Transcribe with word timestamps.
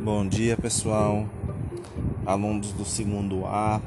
Bom 0.00 0.28
dia 0.28 0.56
pessoal, 0.56 1.26
alunos 2.24 2.70
do 2.70 2.84
segundo 2.84 3.44
A, 3.46 3.80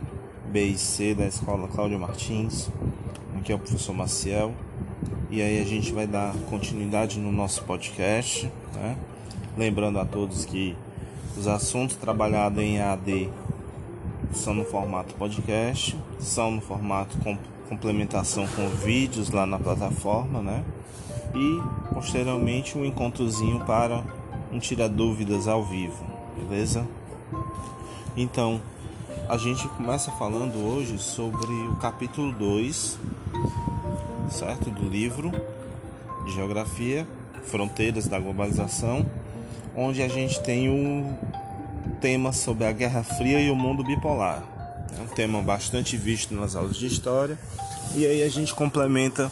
B 0.51 0.65
e 0.65 0.77
C 0.77 1.15
da 1.15 1.25
escola 1.25 1.69
Cláudio 1.69 1.97
Martins. 1.97 2.69
Aqui 3.37 3.53
é 3.53 3.55
o 3.55 3.57
professor 3.57 3.93
Maciel 3.93 4.51
e 5.29 5.41
aí 5.41 5.61
a 5.61 5.63
gente 5.63 5.93
vai 5.93 6.05
dar 6.05 6.35
continuidade 6.49 7.17
no 7.17 7.31
nosso 7.31 7.63
podcast, 7.63 8.51
né? 8.75 8.97
Lembrando 9.57 9.99
a 9.99 10.05
todos 10.05 10.43
que 10.43 10.75
os 11.37 11.47
assuntos 11.47 11.95
trabalhados 11.95 12.61
em 12.61 12.81
AD 12.81 13.29
são 14.33 14.53
no 14.53 14.65
formato 14.65 15.15
podcast, 15.15 15.97
são 16.19 16.51
no 16.51 16.61
formato 16.61 17.17
com 17.19 17.37
complementação 17.69 18.45
com 18.47 18.67
vídeos 18.67 19.31
lá 19.31 19.45
na 19.45 19.57
plataforma, 19.57 20.41
né? 20.41 20.61
E 21.33 21.93
posteriormente 21.93 22.77
um 22.77 22.83
encontrozinho 22.83 23.61
para 23.61 24.03
um 24.51 24.59
tira 24.59 24.89
dúvidas 24.89 25.47
ao 25.47 25.63
vivo, 25.63 26.10
beleza? 26.37 26.87
Então, 28.15 28.61
a 29.29 29.37
gente 29.37 29.67
começa 29.69 30.11
falando 30.11 30.57
hoje 30.57 30.97
sobre 30.97 31.51
o 31.51 31.75
capítulo 31.77 32.31
2, 32.33 32.99
certo? 34.29 34.69
Do 34.69 34.87
livro 34.89 35.31
de 36.25 36.33
Geografia, 36.33 37.07
Fronteiras 37.43 38.07
da 38.07 38.19
Globalização, 38.19 39.05
onde 39.75 40.01
a 40.01 40.07
gente 40.07 40.41
tem 40.41 40.69
um 40.69 41.17
tema 42.01 42.33
sobre 42.33 42.65
a 42.65 42.71
Guerra 42.71 43.03
Fria 43.03 43.39
e 43.39 43.49
o 43.49 43.55
mundo 43.55 43.83
bipolar. 43.83 44.43
É 44.97 45.01
um 45.01 45.07
tema 45.07 45.41
bastante 45.41 45.95
visto 45.95 46.33
nas 46.33 46.55
aulas 46.55 46.75
de 46.75 46.87
história, 46.87 47.39
e 47.95 48.05
aí 48.05 48.23
a 48.23 48.29
gente 48.29 48.53
complementa 48.53 49.31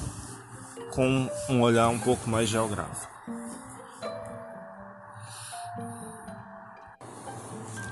com 0.92 1.30
um 1.50 1.62
olhar 1.62 1.90
um 1.90 2.00
pouco 2.00 2.30
mais 2.30 2.48
geográfico. 2.48 3.09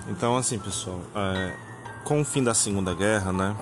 Então, 0.09 0.38
assim, 0.38 0.58
pessoal, 0.58 1.02
é, 1.13 1.53
com 2.05 2.22
o 2.22 2.25
fim 2.25 2.41
da 2.41 2.53
Segunda 2.53 2.94
Guerra, 2.94 3.33
né, 3.33 3.55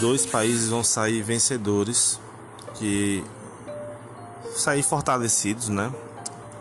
dois 0.00 0.26
países 0.26 0.70
vão 0.70 0.82
sair 0.82 1.22
vencedores, 1.22 2.18
que 2.74 3.24
sair 4.56 4.82
fortalecidos, 4.82 5.68
né, 5.68 5.92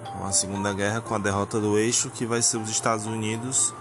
com 0.06 0.24
a 0.26 0.32
Segunda 0.32 0.72
Guerra, 0.72 1.02
com 1.02 1.16
a 1.16 1.18
derrota 1.18 1.60
do 1.60 1.80
eixo, 1.80 2.12
que 2.12 2.28
vai 2.28 2.44
ser 2.44 2.58
os 2.58 2.70
Estados 2.70 3.08
Unidos 3.08 3.74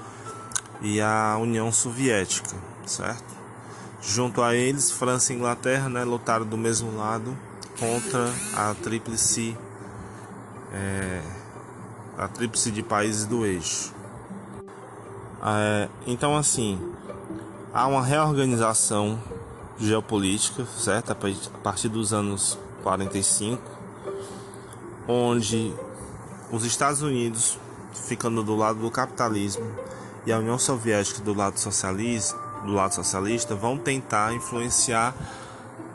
e 0.81 1.03
a 1.03 1.37
União 1.39 1.71
Soviética, 1.71 2.57
certo? 2.87 3.33
Junto 4.01 4.43
a 4.43 4.55
eles, 4.55 4.91
França 4.91 5.35
e 5.35 5.37
Inglaterra, 5.37 5.91
né, 5.91 6.03
lutaram 6.03 6.47
do 6.47 6.57
mesmo 6.57 6.97
lado 6.97 7.37
contra 7.79 8.33
a 8.57 8.75
tríplice, 8.75 9.55
é, 10.73 11.23
a 12.17 12.27
tríplice 12.27 12.71
de 12.71 12.83
países 12.83 13.27
do 13.27 13.45
eixo. 13.45 13.93
É, 15.45 15.89
então, 16.07 16.37
assim, 16.37 16.79
há 17.75 17.87
uma 17.87 18.03
reorganização 18.03 19.19
geopolítica, 19.79 20.65
certo? 20.67 21.11
A 21.11 21.59
partir 21.63 21.89
dos 21.89 22.13
anos 22.13 22.59
45, 22.83 23.61
onde 25.09 25.75
os 26.53 26.65
Estados 26.65 27.03
Unidos, 27.03 27.59
ficando 27.93 28.43
do 28.43 28.55
lado 28.55 28.79
do 28.79 28.91
capitalismo, 28.91 29.67
e 30.25 30.33
a 30.33 30.39
União 30.39 30.59
Soviética 30.59 31.21
do 31.21 31.35
lado 31.35 31.59
socialista, 31.59 32.39
do 32.65 32.73
lado 32.73 32.95
socialista, 32.95 33.57
vão 33.57 33.77
tentar 33.77 34.33
influenciar 34.33 35.15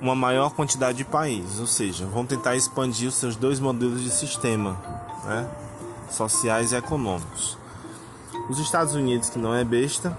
uma 0.02 0.14
maior 0.14 0.50
quantidade 0.52 0.98
de 0.98 1.06
países, 1.06 1.60
ou 1.60 1.68
seja, 1.68 2.06
vão 2.06 2.26
tentar 2.26 2.56
expandir 2.56 3.08
os 3.08 3.16
seus 3.16 3.36
dois 3.36 3.60
modelos 3.60 4.04
de 4.04 4.12
sistema, 4.12 4.78
né? 5.24 5.50
sociais 6.12 6.74
e 6.74 6.76
econômicos. 6.76 7.58
Os 8.50 8.60
Estados 8.60 8.96
Unidos, 8.96 9.30
que 9.30 9.38
não 9.38 9.54
é 9.54 9.64
besta, 9.64 10.18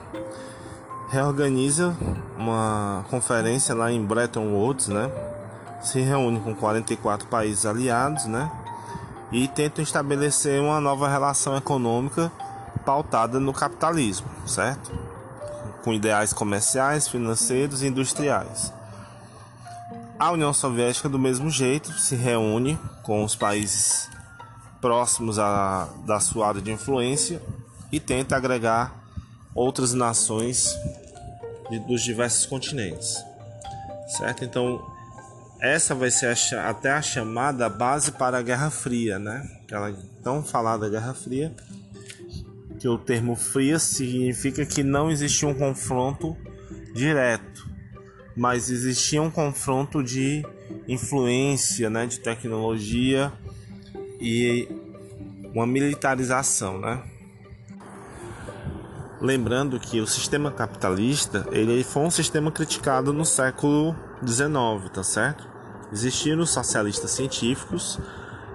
reorganiza 1.08 1.96
uma 2.36 3.04
conferência 3.10 3.74
lá 3.74 3.90
em 3.90 4.04
Bretton 4.04 4.52
Woods, 4.52 4.88
né? 4.88 5.10
Se 5.80 6.00
reúne 6.00 6.38
com 6.40 6.54
44 6.54 7.26
países 7.28 7.64
aliados, 7.64 8.26
né? 8.26 8.50
E 9.32 9.48
tenta 9.48 9.80
estabelecer 9.80 10.60
uma 10.60 10.78
nova 10.78 11.08
relação 11.08 11.56
econômica 11.56 12.30
pautada 12.84 13.40
no 13.40 13.52
capitalismo, 13.52 14.28
certo? 14.46 14.92
Com 15.82 15.94
ideais 15.94 16.32
comerciais, 16.32 17.08
financeiros 17.08 17.82
e 17.82 17.86
industriais. 17.86 18.72
A 20.18 20.32
União 20.32 20.52
Soviética, 20.52 21.08
do 21.08 21.18
mesmo 21.18 21.48
jeito, 21.48 21.92
se 21.92 22.14
reúne 22.14 22.78
com 23.04 23.24
os 23.24 23.34
países 23.34 24.10
próximos 24.82 25.38
a, 25.38 25.88
da 26.04 26.20
sua 26.20 26.48
área 26.48 26.60
de 26.60 26.70
influência 26.70 27.40
e 27.90 27.98
tenta 27.98 28.36
agregar 28.36 29.04
outras 29.54 29.94
nações 29.94 30.76
dos 31.86 32.02
diversos 32.02 32.46
continentes, 32.46 33.24
certo? 34.16 34.44
Então 34.44 34.80
essa 35.60 35.94
vai 35.94 36.10
ser 36.10 36.26
a, 36.54 36.70
até 36.70 36.92
a 36.92 37.02
chamada 37.02 37.68
base 37.68 38.12
para 38.12 38.38
a 38.38 38.42
Guerra 38.42 38.70
Fria, 38.70 39.18
né? 39.18 39.48
Aquela 39.64 39.92
tão 40.22 40.42
falada 40.42 40.88
Guerra 40.88 41.14
Fria, 41.14 41.52
que 42.78 42.88
o 42.88 42.96
termo 42.96 43.34
fria 43.34 43.78
significa 43.78 44.64
que 44.64 44.82
não 44.82 45.10
existia 45.10 45.48
um 45.48 45.54
confronto 45.54 46.36
direto, 46.94 47.68
mas 48.36 48.70
existia 48.70 49.20
um 49.20 49.30
confronto 49.30 50.02
de 50.02 50.46
influência, 50.86 51.90
né, 51.90 52.06
de 52.06 52.20
tecnologia 52.20 53.32
e 54.20 54.68
uma 55.52 55.66
militarização, 55.66 56.78
né? 56.78 57.02
Lembrando 59.20 59.80
que 59.80 60.00
o 60.00 60.06
sistema 60.06 60.48
capitalista 60.52 61.44
ele 61.50 61.82
foi 61.82 62.02
um 62.02 62.10
sistema 62.10 62.52
criticado 62.52 63.12
no 63.12 63.24
século 63.24 63.94
XIX, 64.24 64.88
tá 64.92 65.02
certo? 65.02 65.48
Existiram 65.92 66.42
os 66.42 66.50
socialistas 66.50 67.10
científicos, 67.10 67.98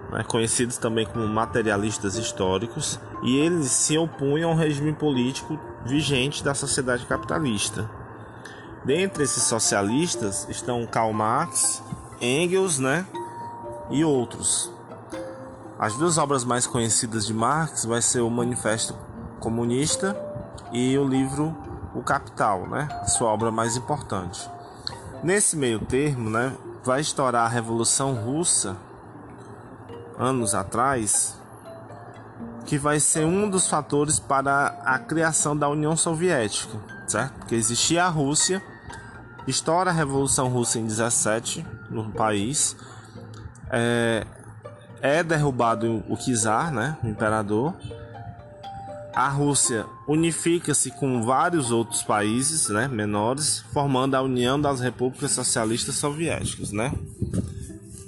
né, 0.10 0.24
conhecidos 0.24 0.78
também 0.78 1.06
como 1.06 1.28
materialistas 1.28 2.16
históricos, 2.16 2.98
e 3.24 3.38
eles 3.38 3.72
se 3.72 3.98
opunham 3.98 4.52
ao 4.52 4.56
regime 4.56 4.94
político 4.94 5.60
vigente 5.86 6.42
da 6.42 6.54
sociedade 6.54 7.06
capitalista. 7.06 7.90
Dentre 8.86 9.24
esses 9.24 9.44
socialistas 9.44 10.48
estão 10.50 10.86
Karl 10.86 11.12
Marx, 11.12 11.84
Engels, 12.22 12.80
né, 12.80 13.06
e 13.90 14.06
outros. 14.06 14.72
As 15.78 15.98
duas 15.98 16.18
obras 16.18 16.46
mais 16.46 16.66
conhecidas 16.66 17.26
de 17.26 17.34
Marx 17.34 17.84
vai 17.84 18.02
ser 18.02 18.22
o 18.22 18.30
Manifesto 18.30 18.96
Comunista 19.42 20.16
e 20.72 20.98
o 20.98 21.08
livro 21.08 21.56
O 21.94 22.02
Capital, 22.02 22.68
né? 22.68 22.88
A 23.02 23.06
sua 23.06 23.30
obra 23.30 23.52
mais 23.52 23.78
importante. 23.78 24.50
Nesse 25.24 25.56
meio 25.56 25.80
termo, 25.80 26.30
né, 26.30 26.54
vai 26.84 27.00
estourar 27.00 27.46
a 27.46 27.48
Revolução 27.48 28.14
Russa 28.14 28.76
anos 30.18 30.54
atrás, 30.54 31.38
que 32.66 32.78
vai 32.78 33.00
ser 33.00 33.26
um 33.26 33.50
dos 33.50 33.68
fatores 33.68 34.20
para 34.20 34.68
a 34.86 35.00
criação 35.00 35.56
da 35.56 35.70
União 35.70 35.96
Soviética, 35.96 36.78
certo? 37.08 37.34
Porque 37.40 37.56
existia 37.56 38.06
a 38.06 38.10
Rússia, 38.10 38.62
estoura 39.48 39.90
a 39.90 39.94
Revolução 39.94 40.48
Russa 40.48 40.80
em 40.80 40.86
17 40.86 41.66
no 41.90 42.12
país, 42.12 42.76
é, 43.70 44.26
é 45.02 45.24
derrubado 45.24 46.04
o 46.08 46.18
czar, 46.18 46.72
né, 46.72 46.98
o 47.04 47.08
imperador, 47.08 47.74
a 49.14 49.30
Rússia 49.30 49.86
unifica-se 50.08 50.92
com 50.92 51.24
vários 51.24 51.72
outros 51.72 52.02
países 52.02 52.70
né, 52.70 52.88
menores, 52.88 53.64
formando 53.72 54.16
a 54.16 54.22
União 54.22 54.60
das 54.60 54.80
Repúblicas 54.80 55.32
Socialistas 55.32 55.96
Soviéticas. 55.96 56.72
Né? 56.72 56.92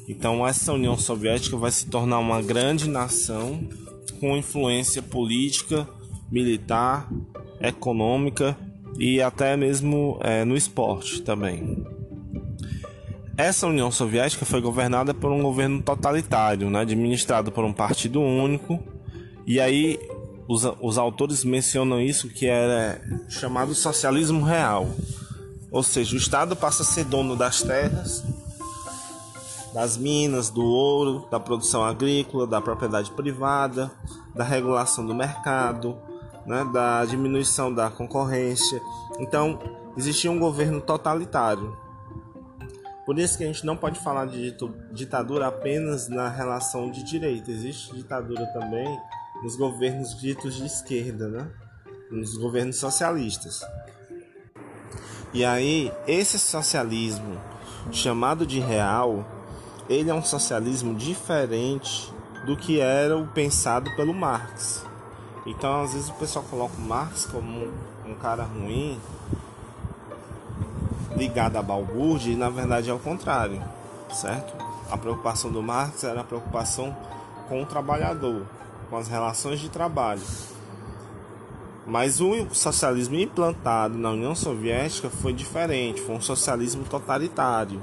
Então, 0.08 0.46
essa 0.46 0.74
União 0.74 0.98
Soviética 0.98 1.56
vai 1.58 1.72
se 1.72 1.86
tornar 1.88 2.20
uma 2.20 2.42
grande 2.42 2.90
nação 2.90 3.68
com 4.20 4.36
influência 4.36 5.02
política, 5.02 5.88
militar, 6.32 7.08
econômica 7.62 8.58
e 8.98 9.22
até 9.22 9.56
mesmo 9.56 10.20
é, 10.22 10.44
no 10.44 10.56
esporte 10.56 11.22
também. 11.22 11.86
Essa 13.38 13.68
União 13.68 13.92
Soviética 13.92 14.46
foi 14.46 14.62
governada 14.62 15.14
por 15.14 15.32
um 15.32 15.42
governo 15.42 15.82
totalitário, 15.82 16.70
né, 16.70 16.80
administrado 16.80 17.52
por 17.52 17.66
um 17.66 17.74
partido 17.74 18.22
único. 18.22 18.82
E 19.46 19.60
aí 19.60 20.00
os, 20.48 20.64
os 20.82 20.98
autores 20.98 21.44
mencionam 21.44 22.00
isso 22.00 22.30
que 22.30 22.46
era 22.46 23.02
chamado 23.30 23.74
socialismo 23.74 24.44
real. 24.44 24.88
Ou 25.72 25.84
seja, 25.84 26.16
o 26.16 26.18
Estado 26.18 26.56
passa 26.56 26.84
a 26.84 26.86
ser 26.86 27.06
dono 27.06 27.36
das 27.36 27.62
terras, 27.62 28.24
das 29.74 29.98
minas, 29.98 30.50
do 30.50 30.64
ouro, 30.64 31.28
da 31.30 31.40
produção 31.40 31.84
agrícola, 31.84 32.48
da 32.48 32.62
propriedade 32.62 33.12
privada, 33.12 33.92
da 34.34 34.44
regulação 34.44 35.06
do 35.06 35.14
mercado, 35.14 35.98
né, 36.46 36.64
da 36.72 37.04
diminuição 37.06 37.74
da 37.74 37.90
concorrência. 37.90 38.82
Então, 39.20 39.60
existia 39.98 40.32
um 40.32 40.40
governo 40.40 40.80
totalitário. 40.80 41.76
Por 43.06 43.20
isso 43.20 43.38
que 43.38 43.44
a 43.44 43.48
gente 43.48 43.66
não 43.66 43.76
pode 43.76 44.00
falar 44.00 44.26
de 44.26 44.56
ditadura 44.92 45.48
apenas 45.48 46.08
na 46.08 46.30
relação 46.30 46.90
de 46.90 47.04
direito. 47.04 47.52
Existe 47.52 47.94
ditadura 47.94 48.46
também 48.48 48.98
nos 49.46 49.56
governos 49.56 50.20
ditos 50.20 50.56
de 50.56 50.66
esquerda, 50.66 51.28
né? 51.28 51.48
nos 52.10 52.36
governos 52.36 52.78
socialistas. 52.78 53.64
E 55.32 55.46
aí, 55.46 55.94
esse 56.08 56.40
socialismo 56.40 57.40
chamado 57.92 58.44
de 58.44 58.60
real, 58.60 59.24
ele 59.88 60.10
é 60.10 60.14
um 60.16 60.24
socialismo 60.24 60.96
diferente 60.96 62.12
do 62.48 62.58
que 62.58 62.80
era 62.80 63.16
o 63.16 63.28
pensado 63.28 63.96
pelo 63.96 64.16
Marx. 64.16 64.84
Então, 65.46 65.84
às 65.84 65.94
vezes 65.94 66.10
o 66.10 66.14
pessoal 66.14 66.44
coloca 66.50 66.74
o 66.76 66.82
Marx 66.82 67.28
como 67.28 67.68
um, 68.04 68.16
cara 68.16 68.46
ruim, 68.46 69.00
ligado 71.16 71.58
à 71.58 71.62
balbúrdia, 71.62 72.34
e 72.34 72.36
na 72.36 72.50
verdade 72.50 72.90
é 72.90 72.94
o 72.94 72.98
contrário, 72.98 73.64
certo? 74.12 74.56
A 74.90 74.98
preocupação 74.98 75.52
do 75.52 75.62
Marx 75.62 76.04
era 76.04 76.22
a 76.22 76.24
preocupação 76.24 76.98
com 77.48 77.62
o 77.62 77.66
trabalhador, 77.68 78.48
com 78.90 78.98
as 78.98 79.08
relações 79.08 79.60
de 79.60 79.70
trabalho. 79.70 80.22
Mas 81.86 82.20
o 82.20 82.48
socialismo 82.52 83.16
implantado 83.16 83.98
na 83.98 84.12
União 84.12 84.34
Soviética 84.34 85.10
foi 85.10 85.34
diferente, 85.34 86.02
foi 86.02 86.16
um 86.16 86.22
socialismo 86.22 86.84
totalitário, 86.84 87.82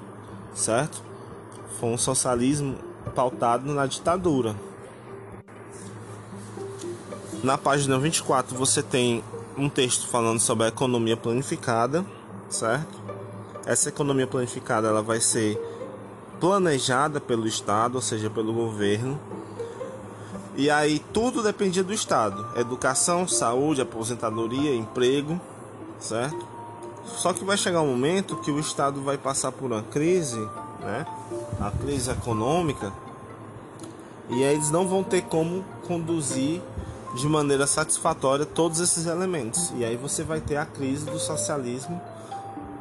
certo? 0.54 1.02
Foi 1.78 1.90
um 1.90 1.99
socialismo 1.99 2.76
pautado 3.14 3.72
na 3.72 3.87
ditadura. 3.87 4.56
Na 7.44 7.56
página 7.56 7.99
24 7.99 8.56
você 8.56 8.82
tem 8.82 9.22
um 9.56 9.69
texto 9.69 10.08
falando 10.08 10.40
sobre 10.40 10.64
a 10.64 10.69
economia 10.69 11.16
planificada, 11.16 12.04
certo? 12.49 13.00
Essa 13.66 13.88
economia 13.88 14.26
planificada 14.26 14.88
ela 14.88 15.02
vai 15.02 15.20
ser 15.20 15.60
planejada 16.40 17.20
pelo 17.20 17.46
Estado, 17.46 17.94
ou 17.94 18.00
seja, 18.00 18.28
pelo 18.28 18.52
governo, 18.52 19.20
e 20.56 20.70
aí 20.70 20.99
tudo 21.12 21.43
dependia 21.43 21.82
do 21.82 21.93
Estado: 21.93 22.46
educação, 22.56 23.26
saúde, 23.26 23.81
aposentadoria, 23.81 24.75
emprego, 24.75 25.40
certo? 25.99 26.46
Só 27.04 27.32
que 27.32 27.44
vai 27.44 27.56
chegar 27.56 27.81
um 27.82 27.88
momento 27.88 28.37
que 28.37 28.50
o 28.50 28.58
Estado 28.58 29.02
vai 29.02 29.19
passar 29.19 29.52
por 29.52 29.70
uma 29.70 29.82
crise, 29.82 30.40
né? 30.81 31.06
A 31.60 31.70
crise 31.70 32.10
econômica, 32.10 32.93
e 34.28 34.44
aí 34.44 34.54
eles 34.54 34.70
não 34.70 34.87
vão 34.87 35.02
ter 35.02 35.22
como 35.22 35.64
conduzir 35.87 36.60
de 37.14 37.28
maneira 37.28 37.66
satisfatória 37.66 38.46
todos 38.46 38.81
esses 38.81 39.06
elementos. 39.06 39.72
E 39.76 39.84
aí 39.84 39.96
você 39.96 40.22
vai 40.22 40.40
ter 40.40 40.56
a 40.56 40.64
crise 40.64 41.04
do 41.04 41.19
socialismo 41.19 42.00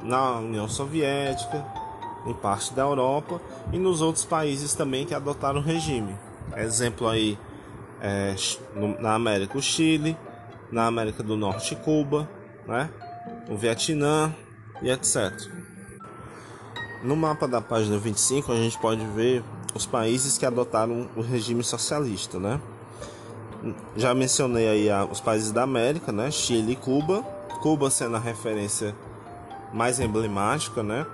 na 0.01 0.37
União 0.37 0.67
Soviética, 0.69 1.65
em 2.25 2.33
parte 2.33 2.73
da 2.73 2.83
Europa 2.83 3.41
e 3.73 3.77
nos 3.77 4.01
outros 4.01 4.23
países 4.23 4.73
também 4.73 5.05
que 5.05 5.13
adotaram 5.13 5.59
o 5.59 5.63
regime. 5.63 6.15
Exemplo 6.55 7.07
aí 7.07 7.37
é, 8.01 8.35
na 8.99 9.13
América 9.13 9.57
o 9.57 9.61
Chile, 9.61 10.17
na 10.71 10.87
América 10.87 11.21
do 11.21 11.37
Norte 11.37 11.75
Cuba, 11.75 12.29
né? 12.67 12.89
o 13.49 13.55
Vietnã 13.55 14.33
e 14.81 14.89
etc. 14.89 15.31
No 17.03 17.15
mapa 17.15 17.47
da 17.47 17.61
página 17.61 17.97
25 17.97 18.51
a 18.51 18.55
gente 18.55 18.77
pode 18.79 19.05
ver 19.07 19.43
os 19.73 19.85
países 19.85 20.37
que 20.37 20.45
adotaram 20.45 21.09
o 21.15 21.21
regime 21.21 21.63
socialista, 21.63 22.39
né? 22.39 22.59
Já 23.95 24.13
mencionei 24.13 24.67
aí 24.67 24.89
os 25.11 25.19
países 25.19 25.51
da 25.51 25.63
América, 25.63 26.11
né? 26.11 26.31
Chile 26.31 26.73
e 26.73 26.75
Cuba. 26.75 27.21
Cuba 27.61 27.91
sendo 27.91 28.15
a 28.15 28.19
referência 28.19 28.95
mais 29.71 29.99
emblemática, 29.99 30.81
né? 30.81 31.05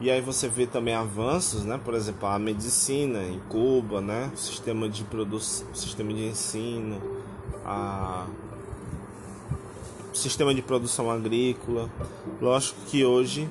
E 0.00 0.10
aí 0.10 0.20
você 0.20 0.48
vê 0.48 0.66
também 0.66 0.94
avanços, 0.94 1.64
né? 1.64 1.80
Por 1.82 1.94
exemplo, 1.94 2.28
a 2.28 2.38
medicina 2.38 3.22
em 3.22 3.40
Cuba, 3.48 4.00
né? 4.00 4.30
O 4.34 4.36
sistema 4.36 4.88
de 4.88 5.04
produção, 5.04 5.66
sistema 5.74 6.12
de 6.12 6.26
ensino, 6.26 7.00
a 7.64 8.26
sistema 10.12 10.54
de 10.54 10.62
produção 10.62 11.10
agrícola. 11.10 11.88
Lógico 12.40 12.80
que 12.86 13.04
hoje 13.04 13.48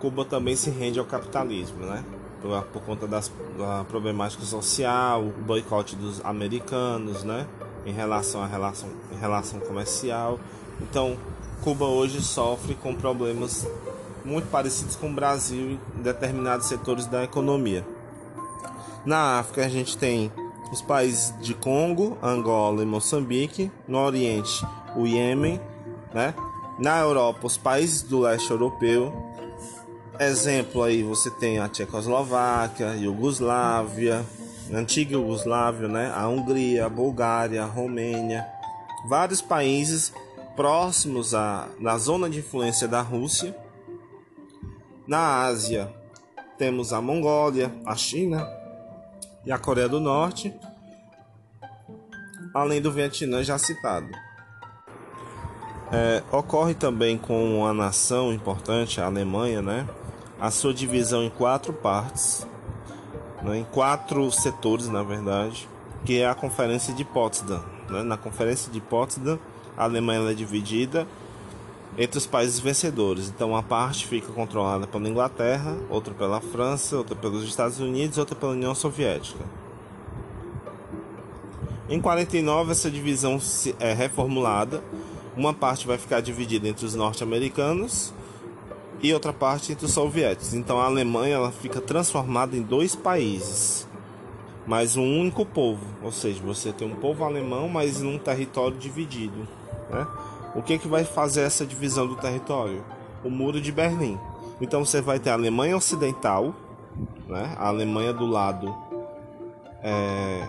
Cuba 0.00 0.24
também 0.24 0.54
se 0.56 0.70
rende 0.70 0.98
ao 0.98 1.04
capitalismo, 1.06 1.86
né? 1.86 2.04
Por, 2.42 2.62
por 2.64 2.82
conta 2.82 3.06
das, 3.06 3.32
da 3.56 3.84
problemática 3.84 4.44
social, 4.44 5.22
o 5.22 5.30
boicote 5.30 5.96
dos 5.96 6.22
americanos, 6.24 7.24
né? 7.24 7.46
Em 7.86 7.92
relação 7.92 8.42
à 8.42 8.46
relação, 8.46 8.90
em 9.12 9.18
relação 9.18 9.60
comercial. 9.60 10.38
Então, 10.80 11.16
Cuba 11.62 11.86
hoje 11.86 12.20
sofre 12.20 12.74
com 12.74 12.94
problemas 12.94 13.66
muito 14.24 14.48
parecidos 14.50 14.96
com 14.96 15.10
o 15.10 15.12
Brasil 15.12 15.78
em 15.96 16.02
determinados 16.02 16.66
setores 16.66 17.06
da 17.06 17.22
economia. 17.22 17.86
Na 19.04 19.38
África 19.38 19.66
a 19.66 19.68
gente 19.68 19.98
tem 19.98 20.32
os 20.72 20.80
países 20.80 21.34
de 21.40 21.52
Congo, 21.52 22.16
Angola 22.22 22.82
e 22.82 22.86
Moçambique, 22.86 23.70
no 23.86 23.98
Oriente 23.98 24.66
o 24.96 25.06
Iêmen, 25.06 25.60
né? 26.12 26.34
Na 26.78 27.00
Europa 27.00 27.46
os 27.46 27.58
países 27.58 28.02
do 28.02 28.20
leste 28.20 28.50
europeu. 28.50 29.12
Exemplo 30.18 30.82
aí 30.82 31.02
você 31.02 31.30
tem 31.30 31.58
a 31.58 31.68
Tchecoslováquia, 31.68 32.96
Iugoslávia, 32.96 34.24
antiga 34.72 35.12
Iugoslávia, 35.12 35.86
né? 35.86 36.12
A 36.14 36.26
Hungria, 36.28 36.86
a 36.86 36.88
Bulgária, 36.88 37.62
a 37.62 37.66
Romênia, 37.66 38.46
vários 39.06 39.42
países 39.42 40.12
próximos 40.56 41.34
à 41.34 41.68
na 41.78 41.98
zona 41.98 42.30
de 42.30 42.38
influência 42.38 42.88
da 42.88 43.02
Rússia 43.02 43.54
na 45.06 45.44
Ásia, 45.44 45.92
temos 46.56 46.92
a 46.92 47.00
Mongólia, 47.00 47.72
a 47.84 47.94
China 47.94 48.48
e 49.44 49.52
a 49.52 49.58
Coreia 49.58 49.88
do 49.88 50.00
Norte, 50.00 50.54
além 52.54 52.80
do 52.80 52.92
Vietnã 52.92 53.42
já 53.42 53.58
citado. 53.58 54.08
É, 55.92 56.22
ocorre 56.32 56.74
também 56.74 57.18
com 57.18 57.66
a 57.66 57.74
nação 57.74 58.32
importante, 58.32 59.00
a 59.00 59.06
Alemanha, 59.06 59.60
né? 59.60 59.86
A 60.40 60.50
sua 60.50 60.72
divisão 60.72 61.22
em 61.22 61.30
quatro 61.30 61.72
partes, 61.72 62.46
né? 63.42 63.58
em 63.58 63.64
quatro 63.64 64.30
setores, 64.32 64.88
na 64.88 65.02
verdade, 65.02 65.68
que 66.04 66.18
é 66.18 66.28
a 66.28 66.34
Conferência 66.34 66.92
de 66.94 67.04
Potsdam. 67.04 67.62
Né? 67.88 68.02
Na 68.02 68.16
Conferência 68.16 68.72
de 68.72 68.80
Potsdam, 68.80 69.38
a 69.76 69.84
Alemanha 69.84 70.28
é 70.30 70.34
dividida 70.34 71.06
entre 71.96 72.18
os 72.18 72.26
países 72.26 72.58
vencedores. 72.58 73.28
Então, 73.28 73.50
uma 73.50 73.62
parte 73.62 74.06
fica 74.06 74.32
controlada 74.32 74.86
pela 74.86 75.08
Inglaterra, 75.08 75.76
outra 75.88 76.12
pela 76.12 76.40
França, 76.40 76.96
outra 76.96 77.14
pelos 77.14 77.44
Estados 77.44 77.78
Unidos, 77.78 78.18
outra 78.18 78.34
pela 78.34 78.52
União 78.52 78.74
Soviética. 78.74 79.44
Em 81.88 82.00
49, 82.00 82.72
essa 82.72 82.90
divisão 82.90 83.38
é 83.78 83.92
reformulada. 83.92 84.82
Uma 85.36 85.52
parte 85.52 85.86
vai 85.86 85.98
ficar 85.98 86.20
dividida 86.20 86.68
entre 86.68 86.86
os 86.86 86.94
norte-americanos 86.94 88.12
e 89.02 89.12
outra 89.12 89.32
parte 89.32 89.72
entre 89.72 89.84
os 89.84 89.92
soviéticos. 89.92 90.54
Então, 90.54 90.80
a 90.80 90.86
Alemanha 90.86 91.34
ela 91.34 91.52
fica 91.52 91.80
transformada 91.80 92.56
em 92.56 92.62
dois 92.62 92.96
países, 92.96 93.86
mas 94.66 94.96
um 94.96 95.20
único 95.20 95.44
povo. 95.44 95.84
Ou 96.02 96.10
seja, 96.10 96.40
você 96.42 96.72
tem 96.72 96.90
um 96.90 96.96
povo 96.96 97.22
alemão, 97.22 97.68
mas 97.68 98.00
num 98.00 98.18
território 98.18 98.78
dividido, 98.78 99.46
né? 99.90 100.06
O 100.54 100.62
que, 100.62 100.78
que 100.78 100.86
vai 100.86 101.04
fazer 101.04 101.42
essa 101.42 101.66
divisão 101.66 102.06
do 102.06 102.16
território? 102.16 102.84
O 103.24 103.30
Muro 103.30 103.60
de 103.60 103.72
Berlim. 103.72 104.18
Então 104.60 104.84
você 104.84 105.00
vai 105.00 105.18
ter 105.18 105.30
a 105.30 105.34
Alemanha 105.34 105.76
Ocidental, 105.76 106.54
né? 107.26 107.54
a 107.58 107.68
Alemanha 107.68 108.12
do 108.12 108.26
lado 108.26 108.74
é, 109.82 110.46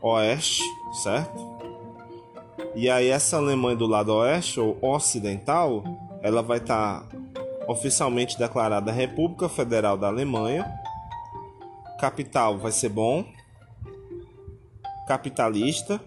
oeste, 0.00 0.64
certo? 1.02 1.52
E 2.74 2.90
aí 2.90 3.08
essa 3.08 3.36
Alemanha 3.36 3.76
do 3.76 3.86
lado 3.86 4.12
oeste 4.12 4.58
ou 4.58 4.76
ocidental, 4.82 5.84
ela 6.20 6.42
vai 6.42 6.58
estar 6.58 7.02
tá 7.02 7.16
oficialmente 7.68 8.38
declarada 8.38 8.90
República 8.90 9.48
Federal 9.48 9.96
da 9.96 10.08
Alemanha. 10.08 10.66
Capital 12.00 12.58
vai 12.58 12.72
ser 12.72 12.88
bom. 12.88 13.24
Capitalista 15.06 16.00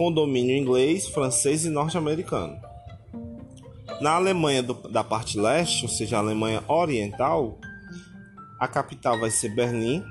com 0.00 0.10
domínio 0.10 0.56
inglês, 0.56 1.06
francês 1.08 1.66
e 1.66 1.68
norte-americano. 1.68 2.58
Na 4.00 4.12
Alemanha 4.12 4.62
do, 4.62 4.72
da 4.88 5.04
parte 5.04 5.38
leste, 5.38 5.82
ou 5.82 5.90
seja, 5.90 6.16
a 6.16 6.20
Alemanha 6.20 6.64
Oriental, 6.66 7.58
a 8.58 8.66
capital 8.66 9.20
vai 9.20 9.30
ser 9.30 9.50
Berlim, 9.50 10.02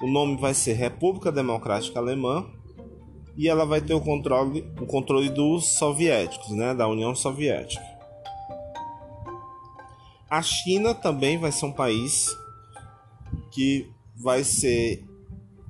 o 0.00 0.06
nome 0.06 0.38
vai 0.38 0.54
ser 0.54 0.72
República 0.72 1.30
Democrática 1.30 1.98
Alemã 1.98 2.46
e 3.36 3.46
ela 3.46 3.66
vai 3.66 3.82
ter 3.82 3.92
o 3.92 4.00
controle, 4.00 4.66
o 4.80 4.86
controle 4.86 5.28
dos 5.28 5.76
soviéticos, 5.76 6.48
né, 6.52 6.74
da 6.74 6.88
União 6.88 7.14
Soviética. 7.14 7.84
A 10.30 10.40
China 10.40 10.94
também 10.94 11.36
vai 11.36 11.52
ser 11.52 11.66
um 11.66 11.72
país 11.72 12.34
que 13.50 13.86
vai 14.16 14.42
ser 14.42 15.04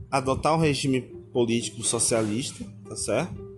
adotar 0.09 0.55
um 0.55 0.59
regime 0.59 1.18
político 1.39 1.85
socialista 1.85 2.65
tá 2.89 2.97
certo? 2.97 3.49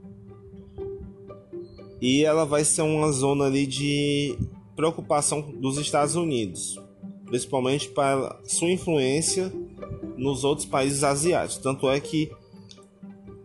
E 1.99 2.23
ela 2.23 2.45
vai 2.45 2.63
ser 2.63 2.83
uma 2.83 3.11
zona 3.11 3.47
ali 3.47 3.67
de 3.67 4.37
preocupação 4.77 5.41
dos 5.41 5.79
Estados 5.79 6.15
Unidos, 6.15 6.79
principalmente 7.25 7.89
para 7.89 8.39
sua 8.45 8.71
influência 8.71 9.51
nos 10.15 10.45
outros 10.45 10.67
países 10.67 11.03
asiáticos. 11.03 11.63
Tanto 11.63 11.89
é 11.89 11.99
que 11.99 12.31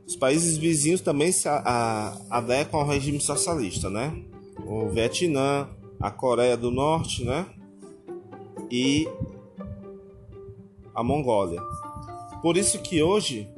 Os 0.06 0.18
países 0.18 0.58
vizinhos 0.58 1.00
também 1.00 1.32
se 1.32 1.48
adequam 2.30 2.80
ao 2.80 2.86
regime 2.86 3.22
socialista, 3.22 3.90
né? 3.90 4.22
O 4.66 4.90
Vietnã, 4.90 5.70
a 6.00 6.12
Coreia 6.12 6.58
do 6.58 6.70
Norte, 6.70 7.24
né? 7.24 7.46
E 8.70 9.08
a 10.94 11.02
Mongólia. 11.02 11.62
Por 12.42 12.58
isso 12.58 12.80
que 12.80 13.02
hoje 13.02 13.50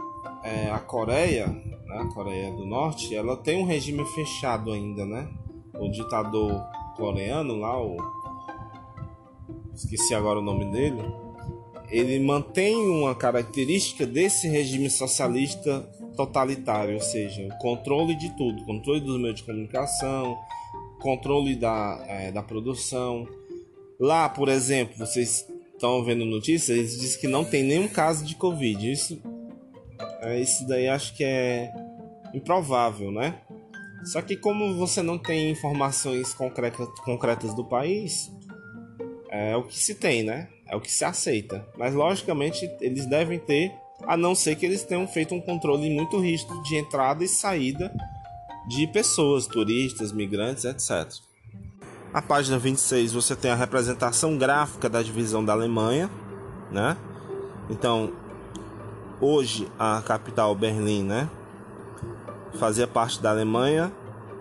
é, 0.43 0.69
a 0.69 0.79
Coreia, 0.79 1.47
né, 1.47 1.99
a 1.99 2.05
Coreia 2.13 2.51
do 2.51 2.65
Norte, 2.65 3.15
ela 3.15 3.37
tem 3.37 3.61
um 3.61 3.65
regime 3.65 4.05
fechado 4.05 4.71
ainda, 4.71 5.05
né? 5.05 5.27
O 5.73 5.89
ditador 5.89 6.65
coreano 6.95 7.59
lá, 7.59 7.79
o 7.81 7.97
esqueci 9.73 10.13
agora 10.15 10.39
o 10.39 10.41
nome 10.41 10.65
dele, 10.71 11.01
ele 11.89 12.19
mantém 12.19 12.75
uma 12.89 13.13
característica 13.13 14.05
desse 14.05 14.47
regime 14.47 14.89
socialista 14.89 15.81
totalitário, 16.15 16.95
ou 16.95 17.01
seja, 17.01 17.47
o 17.47 17.57
controle 17.59 18.15
de 18.15 18.35
tudo, 18.35 18.65
controle 18.65 18.99
dos 18.99 19.19
meios 19.19 19.35
de 19.35 19.43
comunicação, 19.43 20.35
controle 20.99 21.55
da, 21.55 22.03
é, 22.07 22.31
da 22.31 22.41
produção. 22.41 23.27
Lá, 23.99 24.27
por 24.27 24.49
exemplo, 24.49 24.97
vocês 24.97 25.47
estão 25.73 26.03
vendo 26.03 26.25
notícias, 26.25 26.75
eles 26.75 26.99
dizem 26.99 27.21
que 27.21 27.27
não 27.27 27.45
tem 27.45 27.63
nenhum 27.63 27.87
caso 27.87 28.25
de 28.25 28.35
Covid. 28.35 28.91
Isso, 28.91 29.21
isso 30.39 30.67
daí 30.67 30.87
acho 30.87 31.15
que 31.15 31.23
é 31.23 31.71
improvável, 32.33 33.11
né? 33.11 33.39
Só 34.05 34.21
que 34.21 34.37
como 34.37 34.75
você 34.75 35.01
não 35.01 35.17
tem 35.17 35.51
informações 35.51 36.33
concretas, 36.33 37.53
do 37.53 37.65
país, 37.65 38.31
é 39.29 39.55
o 39.55 39.63
que 39.63 39.77
se 39.77 39.95
tem, 39.95 40.23
né? 40.23 40.47
É 40.67 40.75
o 40.75 40.81
que 40.81 40.91
se 40.91 41.03
aceita. 41.03 41.67
Mas 41.77 41.93
logicamente 41.93 42.69
eles 42.79 43.05
devem 43.05 43.39
ter, 43.39 43.73
a 44.05 44.15
não 44.15 44.35
ser 44.35 44.55
que 44.55 44.65
eles 44.65 44.83
tenham 44.83 45.07
feito 45.07 45.33
um 45.33 45.41
controle 45.41 45.89
muito 45.89 46.19
rígido 46.19 46.61
de 46.63 46.75
entrada 46.75 47.23
e 47.23 47.27
saída 47.27 47.91
de 48.67 48.85
pessoas, 48.87 49.47
turistas, 49.47 50.11
migrantes, 50.11 50.65
etc. 50.65 51.11
A 52.13 52.21
página 52.21 52.57
26 52.57 53.13
você 53.13 53.35
tem 53.35 53.51
a 53.51 53.55
representação 53.55 54.37
gráfica 54.37 54.89
da 54.89 55.01
divisão 55.01 55.43
da 55.43 55.53
Alemanha, 55.53 56.09
né? 56.71 56.95
Então, 57.69 58.13
hoje 59.19 59.71
a 59.77 60.01
capital 60.05 60.53
Berlim, 60.55 61.03
né, 61.03 61.29
fazia 62.59 62.87
parte 62.87 63.21
da 63.21 63.31
Alemanha 63.31 63.91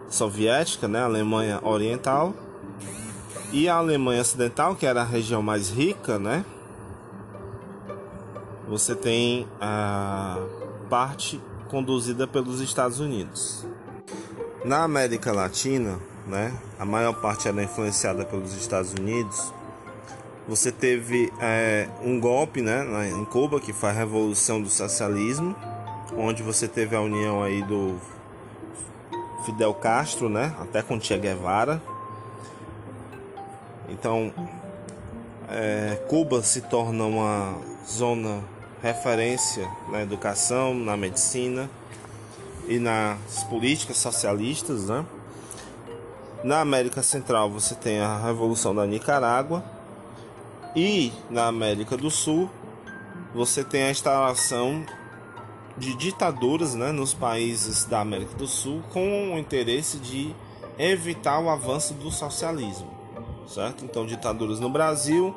soviética, 0.08 0.86
né, 0.86 1.02
Alemanha 1.02 1.60
Oriental, 1.62 2.34
e 3.52 3.68
a 3.68 3.76
Alemanha 3.76 4.20
Ocidental, 4.20 4.74
que 4.74 4.86
era 4.86 5.02
a 5.02 5.04
região 5.04 5.40
mais 5.40 5.70
rica, 5.70 6.18
né? 6.18 6.44
Você 8.68 8.94
tem 8.94 9.46
a 9.60 10.36
parte 10.90 11.40
conduzida 11.68 12.26
pelos 12.26 12.60
Estados 12.60 12.98
Unidos. 12.98 13.64
Na 14.64 14.82
América 14.82 15.32
Latina, 15.32 15.98
né, 16.26 16.52
a 16.78 16.84
maior 16.84 17.14
parte 17.14 17.46
era 17.46 17.62
influenciada 17.62 18.24
pelos 18.24 18.52
Estados 18.54 18.92
Unidos. 18.92 19.52
Você 20.48 20.70
teve 20.70 21.32
é, 21.40 21.88
um 22.04 22.20
golpe, 22.20 22.62
né, 22.62 22.86
em 23.10 23.24
Cuba 23.24 23.58
que 23.60 23.72
foi 23.72 23.88
a 23.88 23.92
revolução 23.92 24.62
do 24.62 24.68
socialismo, 24.68 25.56
onde 26.16 26.40
você 26.40 26.68
teve 26.68 26.94
a 26.94 27.00
união 27.00 27.42
aí 27.42 27.62
do 27.64 27.98
Fidel 29.44 29.74
Castro, 29.74 30.28
né, 30.28 30.54
até 30.60 30.82
com 30.82 31.00
Che 31.00 31.18
Guevara. 31.18 31.82
Então, 33.88 34.32
é, 35.48 36.00
Cuba 36.08 36.40
se 36.42 36.60
torna 36.60 37.04
uma 37.04 37.56
zona 37.84 38.40
referência 38.80 39.68
na 39.90 40.00
educação, 40.02 40.72
na 40.74 40.96
medicina 40.96 41.68
e 42.68 42.78
nas 42.78 43.42
políticas 43.50 43.96
socialistas, 43.96 44.86
né? 44.86 45.04
Na 46.44 46.60
América 46.60 47.02
Central 47.02 47.50
você 47.50 47.74
tem 47.74 48.00
a 48.00 48.18
Revolução 48.18 48.74
da 48.74 48.86
Nicarágua 48.86 49.75
e 50.76 51.10
na 51.30 51.46
América 51.46 51.96
do 51.96 52.10
Sul 52.10 52.50
você 53.34 53.64
tem 53.64 53.84
a 53.84 53.90
instalação 53.90 54.84
de 55.78 55.94
ditaduras 55.94 56.74
né, 56.74 56.92
nos 56.92 57.14
países 57.14 57.86
da 57.86 58.00
América 58.00 58.34
do 58.34 58.46
Sul 58.46 58.82
com 58.92 59.34
o 59.34 59.38
interesse 59.38 59.98
de 59.98 60.34
evitar 60.78 61.40
o 61.40 61.48
avanço 61.48 61.94
do 61.94 62.10
socialismo, 62.10 62.90
certo? 63.46 63.84
Então 63.84 64.04
ditaduras 64.04 64.60
no 64.60 64.68
Brasil, 64.68 65.34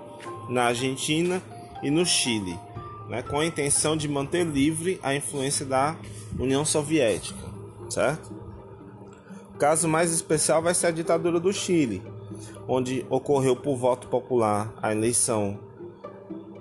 na 0.49 0.65
Argentina 0.65 1.41
e 1.81 1.89
no 1.89 2.05
Chile, 2.05 2.59
né, 3.07 3.21
com 3.21 3.39
a 3.39 3.45
intenção 3.45 3.95
de 3.95 4.07
manter 4.07 4.45
livre 4.45 4.99
a 5.01 5.15
influência 5.15 5.65
da 5.65 5.95
União 6.37 6.65
Soviética, 6.65 7.47
certo? 7.89 8.31
O 9.55 9.57
caso 9.57 9.87
mais 9.87 10.11
especial 10.11 10.61
vai 10.61 10.73
ser 10.73 10.87
a 10.87 10.91
ditadura 10.91 11.39
do 11.39 11.51
Chile, 11.51 12.01
onde 12.71 13.03
ocorreu 13.09 13.55
por 13.55 13.75
voto 13.75 14.07
popular 14.07 14.71
a 14.79 14.91
eleição 14.91 15.57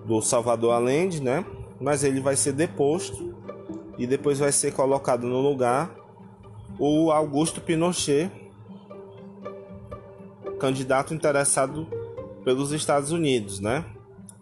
do 0.07 0.23
Salvador 0.23 0.73
Allende, 0.73 1.23
né? 1.23 1.45
Mas 1.79 2.03
ele 2.03 2.19
vai 2.19 2.35
ser 2.35 2.53
deposto 2.53 3.37
e 3.99 4.07
depois 4.07 4.39
vai 4.39 4.51
ser 4.51 4.73
colocado 4.73 5.27
no 5.27 5.39
lugar 5.39 5.95
o 6.79 7.11
Augusto 7.13 7.61
Pinochet, 7.61 8.31
candidato 10.59 11.13
interessado 11.13 11.87
pelos 12.43 12.73
Estados 12.73 13.13
Unidos, 13.13 13.61
né? 13.61 13.85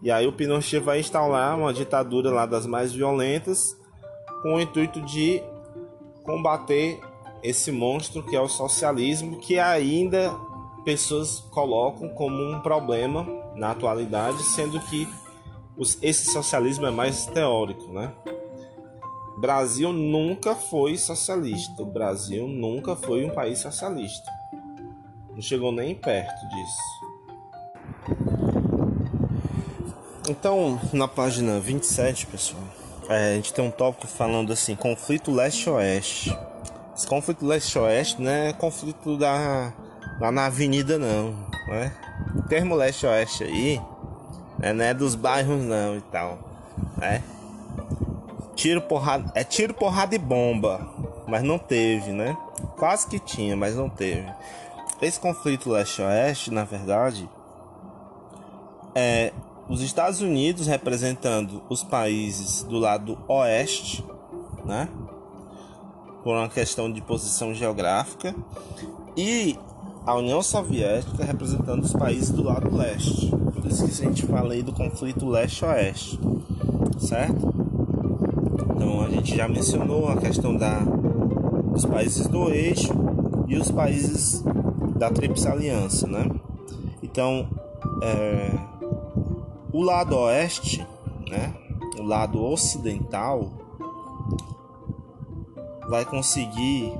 E 0.01 0.09
aí 0.09 0.25
o 0.25 0.31
Pinochet 0.31 0.79
vai 0.79 1.01
instaurar 1.01 1.57
uma 1.57 1.73
ditadura 1.73 2.31
lá 2.31 2.45
das 2.45 2.65
mais 2.65 2.93
violentas 2.93 3.75
com 4.41 4.55
o 4.55 4.61
intuito 4.61 5.01
de 5.01 5.43
combater 6.23 7.01
esse 7.43 7.73
monstro 7.73 8.23
que 8.23 8.37
é 8.37 8.41
o 8.41 8.47
socialismo, 8.47 9.37
que 9.39 9.59
ainda 9.59 10.33
pessoas 10.87 11.41
colocam 11.51 12.07
como 12.07 12.49
um 12.49 12.61
problema 12.61 13.27
na 13.57 13.71
atualidade, 13.71 14.41
sendo 14.41 14.79
que 14.79 15.05
esse 16.01 16.31
socialismo 16.31 16.85
é 16.85 16.91
mais 16.91 17.25
teórico, 17.25 17.91
né? 17.91 18.13
Brasil 19.37 19.91
nunca 19.91 20.55
foi 20.55 20.97
socialista. 20.97 21.83
O 21.83 21.85
Brasil 21.85 22.47
nunca 22.47 22.95
foi 22.95 23.25
um 23.25 23.29
país 23.29 23.59
socialista. 23.59 24.31
Não 25.33 25.41
chegou 25.41 25.73
nem 25.73 25.93
perto 25.93 26.47
disso. 26.47 26.81
Então, 30.29 30.79
na 30.93 31.07
página 31.09 31.59
27, 31.59 32.27
pessoal, 32.27 32.63
é, 33.09 33.33
a 33.33 33.35
gente 33.35 33.53
tem 33.53 33.65
um 33.65 33.71
tópico 33.71 34.07
falando 34.07 34.53
assim, 34.53 34.73
conflito 34.73 35.33
leste-oeste. 35.33 36.33
Esse 36.95 37.05
conflito 37.05 37.45
leste-oeste 37.45 38.21
não 38.21 38.31
é 38.31 38.53
conflito 38.53 39.17
da, 39.17 39.73
lá 40.19 40.31
na 40.31 40.45
avenida 40.45 40.97
não, 40.97 41.33
né? 41.67 41.93
O 42.35 42.41
termo 42.43 42.75
leste-oeste 42.75 43.43
aí 43.43 43.81
né, 44.57 44.73
não 44.73 44.83
é 44.83 44.93
dos 44.93 45.15
bairros 45.15 45.61
não 45.63 45.95
e 45.95 46.01
tal, 46.01 46.39
né? 46.97 47.23
Tiro, 48.55 48.81
porrada, 48.81 49.31
é 49.35 49.43
tiro, 49.43 49.73
porrada 49.73 50.15
e 50.15 50.17
bomba, 50.17 50.87
mas 51.27 51.43
não 51.43 51.59
teve, 51.59 52.11
né? 52.11 52.35
Quase 52.75 53.07
que 53.07 53.19
tinha, 53.19 53.55
mas 53.55 53.75
não 53.75 53.87
teve. 53.87 54.27
Esse 54.99 55.19
conflito 55.19 55.69
leste-oeste, 55.69 56.51
na 56.51 56.63
verdade, 56.63 57.29
é 58.95 59.31
os 59.69 59.81
Estados 59.81 60.21
Unidos 60.21 60.65
representando 60.65 61.61
os 61.69 61.83
países 61.83 62.63
do 62.63 62.79
lado 62.79 63.19
oeste, 63.27 64.03
né? 64.65 64.89
Por 66.23 66.35
uma 66.35 66.49
questão 66.49 66.91
de 66.91 66.99
posição 67.01 67.53
geográfica, 67.53 68.33
e 69.15 69.57
a 70.07 70.15
União 70.15 70.41
Soviética 70.41 71.25
representando 71.25 71.83
os 71.83 71.91
países 71.91 72.29
do 72.29 72.41
lado 72.41 72.73
leste. 72.73 73.29
Por 73.29 73.65
isso 73.65 73.83
que 73.85 73.91
a 73.91 74.09
gente 74.09 74.25
fala 74.25 74.53
aí 74.53 74.63
do 74.63 74.71
conflito 74.71 75.27
leste-oeste, 75.27 76.17
certo? 76.97 77.53
Então 78.73 79.01
a 79.01 79.09
gente 79.09 79.35
já 79.35 79.49
mencionou 79.49 80.07
a 80.07 80.15
questão 80.15 80.55
da, 80.55 80.79
dos 80.79 81.85
países 81.85 82.25
do 82.25 82.49
eixo 82.49 82.93
e 83.49 83.57
os 83.57 83.69
países 83.69 84.41
da 84.95 85.11
Tríplice 85.11 85.49
Aliança, 85.49 86.07
né? 86.07 86.31
Então, 87.03 87.49
é, 88.01 88.57
o 89.73 89.83
lado 89.83 90.15
oeste, 90.15 90.87
né, 91.29 91.53
o 91.99 92.03
lado 92.03 92.41
ocidental, 92.41 93.51
vai 95.89 96.05
conseguir 96.05 96.93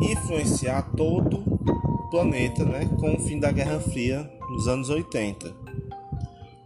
influenciar 0.00 0.90
todo 0.96 1.52
planeta 2.12 2.62
né, 2.66 2.86
com 3.00 3.14
o 3.14 3.18
fim 3.18 3.40
da 3.40 3.50
Guerra 3.50 3.80
Fria 3.80 4.30
nos 4.50 4.68
anos 4.68 4.90
80. 4.90 5.50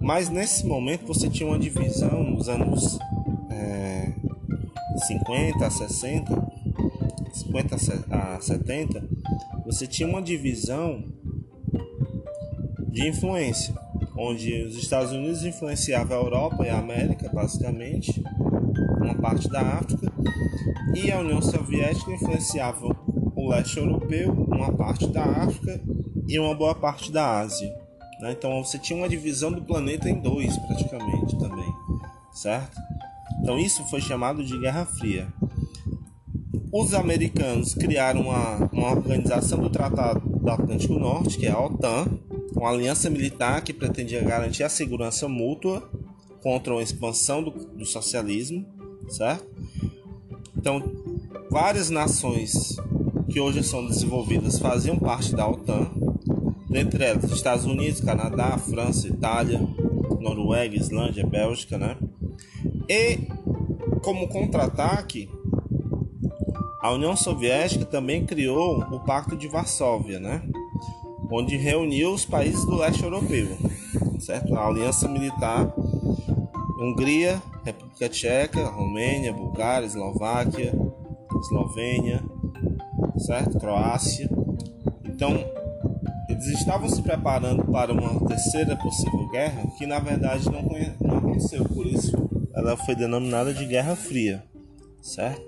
Mas 0.00 0.28
nesse 0.28 0.66
momento 0.66 1.06
você 1.06 1.30
tinha 1.30 1.48
uma 1.48 1.58
divisão 1.58 2.24
nos 2.24 2.48
anos 2.48 2.98
é, 3.48 4.12
50 5.06 5.64
a 5.64 5.70
60, 5.70 6.48
50 7.32 7.76
a 8.10 8.40
70, 8.40 9.08
você 9.64 9.86
tinha 9.86 10.08
uma 10.08 10.20
divisão 10.20 11.04
de 12.88 13.08
influência 13.08 13.72
onde 14.18 14.64
os 14.64 14.76
Estados 14.76 15.12
Unidos 15.12 15.44
influenciavam 15.44 16.18
a 16.18 16.20
Europa 16.22 16.66
e 16.66 16.70
a 16.70 16.78
América, 16.78 17.30
basicamente, 17.32 18.20
uma 19.00 19.14
parte 19.14 19.48
da 19.48 19.60
África, 19.60 20.12
e 20.92 21.12
a 21.12 21.20
União 21.20 21.40
Soviética 21.40 22.10
influenciava 22.10 22.96
o 23.36 23.50
leste 23.50 23.76
europeu, 23.76 24.45
uma 24.56 24.72
parte 24.72 25.06
da 25.06 25.22
África 25.22 25.80
e 26.26 26.38
uma 26.38 26.54
boa 26.54 26.74
parte 26.74 27.12
da 27.12 27.38
Ásia. 27.40 27.68
Né? 28.20 28.32
Então 28.32 28.64
você 28.64 28.78
tinha 28.78 28.98
uma 28.98 29.08
divisão 29.08 29.52
do 29.52 29.62
planeta 29.62 30.08
em 30.08 30.20
dois, 30.20 30.56
praticamente, 30.58 31.38
também, 31.38 31.72
certo? 32.32 32.78
Então 33.40 33.58
isso 33.58 33.84
foi 33.84 34.00
chamado 34.00 34.44
de 34.44 34.58
Guerra 34.58 34.84
Fria. 34.84 35.28
Os 36.72 36.92
americanos 36.92 37.74
criaram 37.74 38.22
uma, 38.22 38.68
uma 38.72 38.90
organização 38.90 39.58
do 39.58 39.70
Tratado 39.70 40.20
do 40.20 40.50
Atlântico 40.50 40.94
Norte, 40.94 41.38
que 41.38 41.46
é 41.46 41.50
a 41.50 41.60
OTAN, 41.60 42.06
uma 42.54 42.70
aliança 42.70 43.08
militar 43.08 43.62
que 43.62 43.72
pretendia 43.72 44.22
garantir 44.22 44.62
a 44.62 44.68
segurança 44.68 45.28
mútua 45.28 45.88
contra 46.42 46.74
a 46.74 46.82
expansão 46.82 47.42
do, 47.42 47.50
do 47.50 47.84
socialismo, 47.84 48.66
certo? 49.08 49.46
Então, 50.56 50.82
várias 51.50 51.90
nações 51.90 52.76
que 53.30 53.40
hoje 53.40 53.62
são 53.62 53.86
desenvolvidas 53.86 54.58
faziam 54.58 54.98
parte 54.98 55.34
da 55.34 55.48
OTAN, 55.48 55.90
dentre 56.68 57.04
elas 57.04 57.30
Estados 57.30 57.64
Unidos, 57.64 58.00
Canadá, 58.00 58.56
França, 58.58 59.08
Itália, 59.08 59.60
Noruega, 60.20 60.76
Islândia, 60.76 61.26
Bélgica, 61.26 61.78
né? 61.78 61.96
E 62.88 63.18
como 64.02 64.28
contra-ataque, 64.28 65.28
a 66.80 66.92
União 66.92 67.16
Soviética 67.16 67.84
também 67.84 68.24
criou 68.24 68.78
o 68.80 69.00
Pacto 69.00 69.36
de 69.36 69.48
Varsóvia, 69.48 70.20
né? 70.20 70.42
Onde 71.30 71.56
reuniu 71.56 72.12
os 72.12 72.24
países 72.24 72.64
do 72.64 72.76
leste 72.76 73.02
europeu, 73.02 73.56
certo? 74.20 74.54
A 74.54 74.66
aliança 74.66 75.08
militar 75.08 75.74
Hungria, 76.78 77.42
República 77.64 78.08
Tcheca, 78.08 78.68
Romênia, 78.68 79.32
Bulgária, 79.32 79.86
Eslováquia, 79.86 80.72
Eslovênia, 81.40 82.22
certo? 83.18 83.58
Croácia. 83.58 84.28
Então, 85.04 85.44
eles 86.28 86.46
estavam 86.48 86.88
se 86.88 87.02
preparando 87.02 87.64
para 87.64 87.92
uma 87.92 88.26
terceira 88.26 88.76
possível 88.76 89.28
guerra 89.30 89.62
que 89.78 89.86
na 89.86 89.98
verdade 89.98 90.44
não, 90.50 90.62
não 91.00 91.18
aconteceu, 91.18 91.64
por 91.64 91.86
isso 91.86 92.16
ela 92.54 92.76
foi 92.76 92.94
denominada 92.94 93.52
de 93.52 93.64
Guerra 93.64 93.94
Fria, 93.94 94.42
certo? 95.02 95.44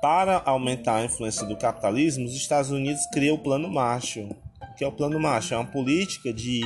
Para 0.00 0.42
aumentar 0.44 0.96
a 0.96 1.04
influência 1.04 1.46
do 1.46 1.56
capitalismo, 1.56 2.24
os 2.24 2.34
Estados 2.34 2.70
Unidos 2.70 3.04
criam 3.12 3.36
o 3.36 3.38
Plano 3.38 3.68
Marshall. 3.68 4.36
O 4.62 4.74
que 4.76 4.84
é 4.84 4.86
o 4.86 4.92
Plano 4.92 5.18
Marshall? 5.18 5.60
É 5.60 5.64
uma 5.64 5.72
política 5.72 6.32
de 6.32 6.60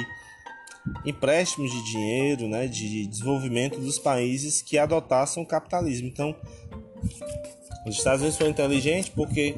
empréstimos 1.05 1.71
de 1.71 1.85
dinheiro, 1.85 2.49
né, 2.49 2.67
de 2.67 3.07
desenvolvimento 3.07 3.79
dos 3.79 3.99
países 3.99 4.61
que 4.61 4.77
adotassem 4.77 5.43
o 5.43 5.47
capitalismo. 5.47 6.09
Então, 6.09 6.35
os 7.87 7.97
Estados 7.97 8.21
Unidos 8.21 8.39
foram 8.39 8.51
inteligentes 8.51 9.09
porque 9.09 9.57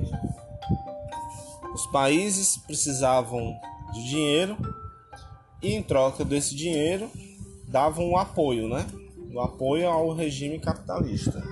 os 1.74 1.86
países 1.88 2.56
precisavam 2.56 3.54
de 3.92 4.04
dinheiro 4.08 4.56
e 5.62 5.74
em 5.74 5.82
troca 5.82 6.24
desse 6.24 6.54
dinheiro 6.54 7.10
davam 7.66 8.10
o 8.10 8.16
apoio, 8.16 8.68
né? 8.68 8.86
O 9.32 9.40
apoio 9.40 9.88
ao 9.88 10.12
regime 10.14 10.58
capitalista. 10.58 11.42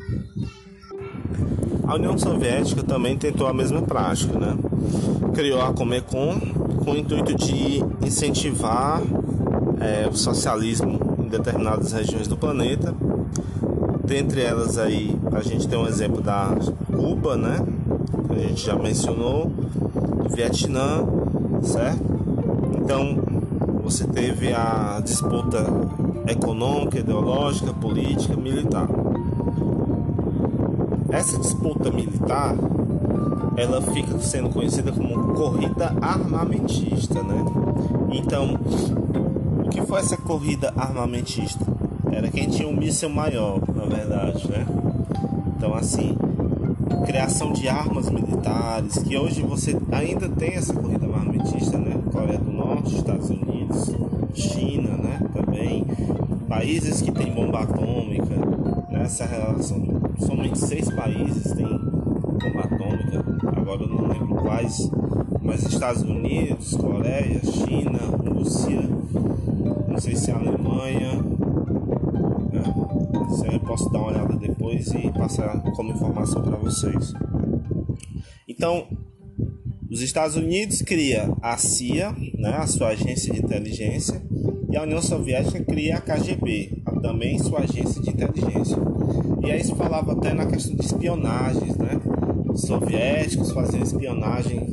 A 1.84 1.96
União 1.96 2.16
Soviética 2.16 2.82
também 2.82 3.18
tentou 3.18 3.46
a 3.46 3.52
mesma 3.52 3.82
prática, 3.82 4.38
né? 4.38 4.56
Criou 5.34 5.60
a 5.60 5.72
Comecon 5.72 6.38
com 6.84 6.92
o 6.92 6.96
intuito 6.96 7.34
de 7.34 7.80
incentivar 8.06 9.02
é, 9.80 10.08
o 10.08 10.16
socialismo 10.16 11.16
em 11.18 11.28
determinadas 11.28 11.92
regiões 11.92 12.28
do 12.28 12.36
planeta. 12.36 12.94
Dentre 14.04 14.42
elas 14.42 14.78
aí 14.78 15.16
a 15.32 15.42
gente 15.42 15.68
tem 15.68 15.78
um 15.78 15.86
exemplo 15.86 16.20
da 16.20 16.54
Cuba, 16.86 17.36
né? 17.36 17.58
Que 18.28 18.34
a 18.34 18.48
gente 18.48 18.64
já 18.64 18.76
mencionou, 18.76 19.50
Vietnã, 20.34 21.06
certo? 21.62 22.02
Então 22.76 23.16
você 23.82 24.04
teve 24.04 24.52
a 24.52 25.00
disputa 25.02 25.66
econômica, 26.26 26.98
ideológica, 26.98 27.72
política, 27.72 28.36
militar. 28.36 28.88
Essa 31.10 31.38
disputa 31.38 31.90
militar 31.90 32.56
ela 33.56 33.82
fica 33.82 34.18
sendo 34.18 34.48
conhecida 34.48 34.92
como 34.92 35.34
corrida 35.34 35.94
armamentista, 36.00 37.22
né? 37.22 37.44
Então, 38.10 38.58
o 39.64 39.68
que 39.68 39.82
foi 39.82 40.00
essa 40.00 40.16
corrida 40.16 40.72
armamentista? 40.76 41.64
Era 42.10 42.28
quem 42.28 42.48
tinha 42.48 42.68
um 42.68 42.76
míssil 42.76 43.10
maior, 43.10 43.60
na 43.86 43.96
verdade, 43.96 44.50
né? 44.50 44.66
Então, 45.56 45.74
assim, 45.74 46.16
criação 47.06 47.52
de 47.52 47.68
armas 47.68 48.08
militares, 48.10 48.98
que 48.98 49.16
hoje 49.16 49.42
você 49.42 49.76
ainda 49.90 50.28
tem 50.28 50.54
essa 50.54 50.74
corrida 50.74 51.06
armamentista, 51.06 51.78
né? 51.78 52.00
Coreia 52.12 52.38
do 52.38 52.52
Norte, 52.52 52.96
Estados 52.96 53.30
Unidos, 53.30 53.94
China, 54.34 54.96
né? 54.96 55.20
Também 55.34 55.84
países 56.48 57.00
que 57.00 57.10
têm 57.10 57.32
bomba 57.32 57.60
atômica, 57.60 58.36
nessa 58.90 59.24
né? 59.24 59.38
relação, 59.38 59.82
somente 60.18 60.58
seis 60.58 60.90
países 60.90 61.52
têm 61.52 61.66
bomba 61.66 62.60
atômica. 62.60 63.24
Agora 63.56 63.82
eu 63.82 63.88
não 63.88 64.06
lembro 64.06 64.34
quais, 64.36 64.90
mas 65.42 65.64
Estados 65.64 66.02
Unidos, 66.02 66.74
Coreia, 66.76 67.40
China, 67.44 67.98
Rússia, 68.28 68.82
não 69.88 69.98
sei 69.98 70.14
se 70.14 70.30
é 70.30 70.34
Alemanha. 70.34 71.41
Isso 73.32 73.44
aí 73.44 73.54
eu 73.54 73.60
posso 73.60 73.88
dar 73.90 73.98
uma 73.98 74.08
olhada 74.08 74.36
depois 74.36 74.92
e 74.92 75.10
passar 75.10 75.60
como 75.74 75.90
informação 75.90 76.42
para 76.42 76.56
vocês. 76.56 77.14
Então, 78.46 78.86
os 79.90 80.02
Estados 80.02 80.36
Unidos 80.36 80.82
cria 80.82 81.32
a 81.40 81.56
CIA, 81.56 82.14
né, 82.38 82.50
a 82.56 82.66
sua 82.66 82.88
agência 82.88 83.32
de 83.32 83.40
inteligência, 83.40 84.22
e 84.70 84.76
a 84.76 84.82
União 84.82 85.00
Soviética 85.02 85.62
cria 85.64 85.96
a 85.96 86.00
KGB, 86.00 86.82
a 86.86 86.92
também 87.00 87.38
sua 87.38 87.60
agência 87.60 88.00
de 88.00 88.10
inteligência. 88.10 88.78
E 89.44 89.50
aí 89.50 89.62
se 89.62 89.74
falava 89.74 90.12
até 90.12 90.32
na 90.32 90.46
questão 90.46 90.74
de 90.74 90.84
espionagens, 90.84 91.76
né? 91.76 92.00
Os 92.48 92.62
soviéticos 92.62 93.50
faziam 93.50 93.82
espionagem 93.82 94.68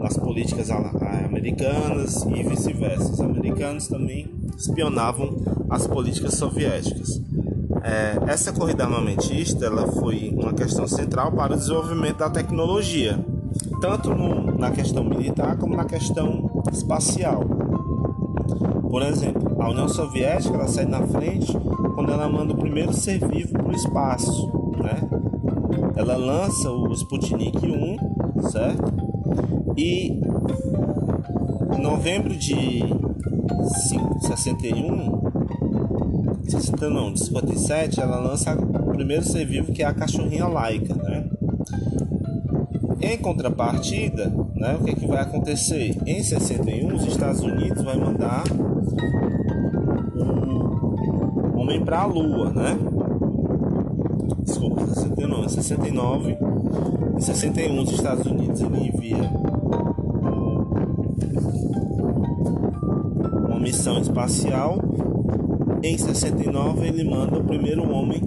nas 0.00 0.16
políticas 0.16 0.70
americanas 0.70 2.24
e 2.24 2.42
vice-versa. 2.44 3.12
Os 3.12 3.20
americanos 3.20 3.88
também 3.88 4.35
espionavam 4.56 5.36
as 5.70 5.86
políticas 5.86 6.34
soviéticas. 6.34 7.20
É, 7.82 8.18
essa 8.32 8.52
corrida 8.52 8.84
armamentista 8.84 9.66
ela 9.66 9.86
foi 9.92 10.34
uma 10.36 10.52
questão 10.52 10.86
central 10.86 11.32
para 11.32 11.54
o 11.54 11.56
desenvolvimento 11.56 12.18
da 12.18 12.30
tecnologia, 12.30 13.24
tanto 13.80 14.10
no, 14.10 14.58
na 14.58 14.70
questão 14.70 15.04
militar 15.04 15.56
como 15.56 15.76
na 15.76 15.84
questão 15.84 16.50
espacial. 16.72 17.44
Por 18.90 19.02
exemplo, 19.02 19.62
a 19.62 19.70
União 19.70 19.88
Soviética 19.88 20.54
ela 20.54 20.68
sai 20.68 20.86
na 20.86 21.06
frente 21.06 21.52
quando 21.94 22.12
ela 22.12 22.28
manda 22.28 22.52
o 22.52 22.56
primeiro 22.56 22.92
ser 22.92 23.18
vivo 23.28 23.52
para 23.52 23.68
o 23.68 23.74
espaço, 23.74 24.50
né? 24.78 25.00
Ela 25.96 26.16
lança 26.16 26.70
o 26.70 26.92
Sputnik 26.92 27.58
1, 27.66 28.48
certo? 28.50 28.92
E 29.76 30.20
em 31.76 31.82
novembro 31.82 32.36
de 32.36 32.82
61, 34.20 35.22
60 36.48 36.90
não, 36.90 37.12
de 37.12 37.24
57, 37.24 38.00
ela 38.00 38.18
lança 38.18 38.54
o 38.54 38.90
primeiro 38.92 39.24
ser 39.24 39.44
vivo 39.44 39.72
que 39.72 39.82
é 39.82 39.86
a 39.86 39.94
cachorrinha 39.94 40.46
laica, 40.46 40.94
né? 40.94 41.28
Em 43.00 43.18
contrapartida, 43.18 44.32
né, 44.54 44.76
o 44.80 44.84
que, 44.84 44.90
é 44.90 44.94
que 44.94 45.06
vai 45.06 45.20
acontecer? 45.20 45.96
Em 46.06 46.22
61, 46.22 46.94
os 46.94 47.06
Estados 47.06 47.40
Unidos 47.40 47.82
vai 47.84 47.96
mandar 47.96 48.44
um 50.14 51.58
homem 51.60 51.84
para 51.84 52.00
a 52.00 52.06
Lua, 52.06 52.50
né? 52.50 52.76
Desculpa, 54.42 54.86
69, 54.86 55.44
em 55.44 55.48
69, 55.48 56.38
em 57.16 57.20
61 57.20 57.82
os 57.82 57.92
Estados 57.92 58.26
Unidos 58.26 58.60
ele 58.60 58.88
envia 58.88 59.30
espacial. 63.94 64.78
Em 65.82 65.96
69 65.96 66.86
ele 66.86 67.04
manda 67.04 67.38
o 67.38 67.44
primeiro 67.44 67.88
homem 67.90 68.22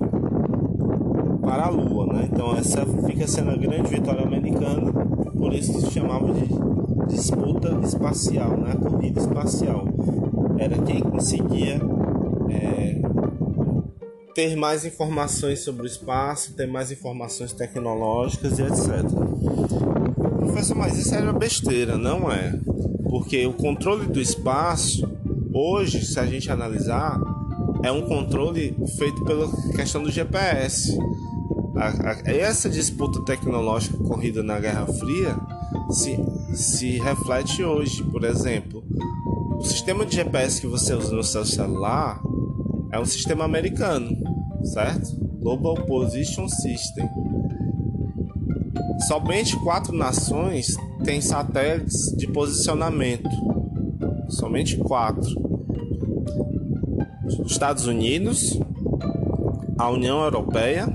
para 1.42 1.66
a 1.66 1.70
Lua, 1.70 2.06
né? 2.14 2.30
Então 2.32 2.56
essa 2.56 2.86
fica 3.06 3.28
sendo 3.28 3.52
a 3.52 3.56
grande 3.56 3.90
vitória 3.90 4.24
americana, 4.24 4.92
por 5.38 5.54
isso 5.54 5.80
se 5.82 5.92
chamava 5.92 6.32
de 6.32 6.48
disputa 7.08 7.80
espacial, 7.84 8.58
né? 8.58 8.74
A 8.74 8.78
corrida 8.78 9.20
espacial 9.20 9.86
era 10.60 10.78
quem 10.80 11.02
conseguia 11.02 11.82
é, 12.52 13.02
ter 14.36 14.56
mais 14.56 14.86
informações 14.86 15.62
sobre 15.62 15.84
o 15.84 15.86
espaço, 15.88 16.54
ter 16.54 16.68
mais 16.68 16.92
informações 16.92 17.52
tecnológicas 17.52 18.60
e 18.60 18.62
etc. 18.62 19.04
Professor, 20.38 20.76
mas 20.78 20.98
isso 20.98 21.16
era 21.16 21.34
besteira, 21.34 21.98
não 21.98 22.32
é? 22.32 22.58
Porque 23.10 23.46
o 23.48 23.54
controle 23.54 24.06
do 24.06 24.22
espaço, 24.22 25.09
hoje, 25.54 26.06
se 26.06 26.20
a 26.20 26.26
gente 26.26 26.52
analisar, 26.52 27.20
é 27.84 27.92
um 27.92 28.02
controle 28.02 28.76
feito 28.98 29.24
pela 29.24 29.50
questão 29.76 30.04
do 30.04 30.12
GPS. 30.12 30.98
A, 31.76 32.12
a, 32.12 32.32
essa 32.32 32.70
disputa 32.70 33.22
tecnológica 33.24 33.98
corrida 33.98 34.44
na 34.44 34.60
Guerra 34.60 34.86
Fria 34.88 35.38
se, 35.90 36.18
se 36.54 37.00
reflete 37.00 37.64
hoje. 37.64 38.04
Por 38.04 38.24
exemplo, 38.24 38.84
o 39.58 39.64
sistema 39.64 40.06
de 40.06 40.16
GPS 40.16 40.62
que 40.62 40.68
você 40.68 40.94
usa 40.94 41.16
no 41.16 41.24
seu 41.24 41.46
celular 41.46 42.22
é 42.92 43.00
um 43.00 43.06
sistema 43.06 43.46
americano, 43.46 44.10
certo? 44.64 45.16
Global 45.40 45.76
Position 45.86 46.48
System. 46.48 47.10
Somente 49.08 49.56
quatro 49.58 49.96
nações 49.96 50.76
têm 51.04 51.22
satélites 51.22 52.14
de 52.18 52.28
posicionamento. 52.28 53.30
Somente 54.30 54.78
quatro: 54.78 55.28
os 57.44 57.52
Estados 57.52 57.86
Unidos, 57.88 58.60
a 59.78 59.90
União 59.90 60.22
Europeia, 60.24 60.88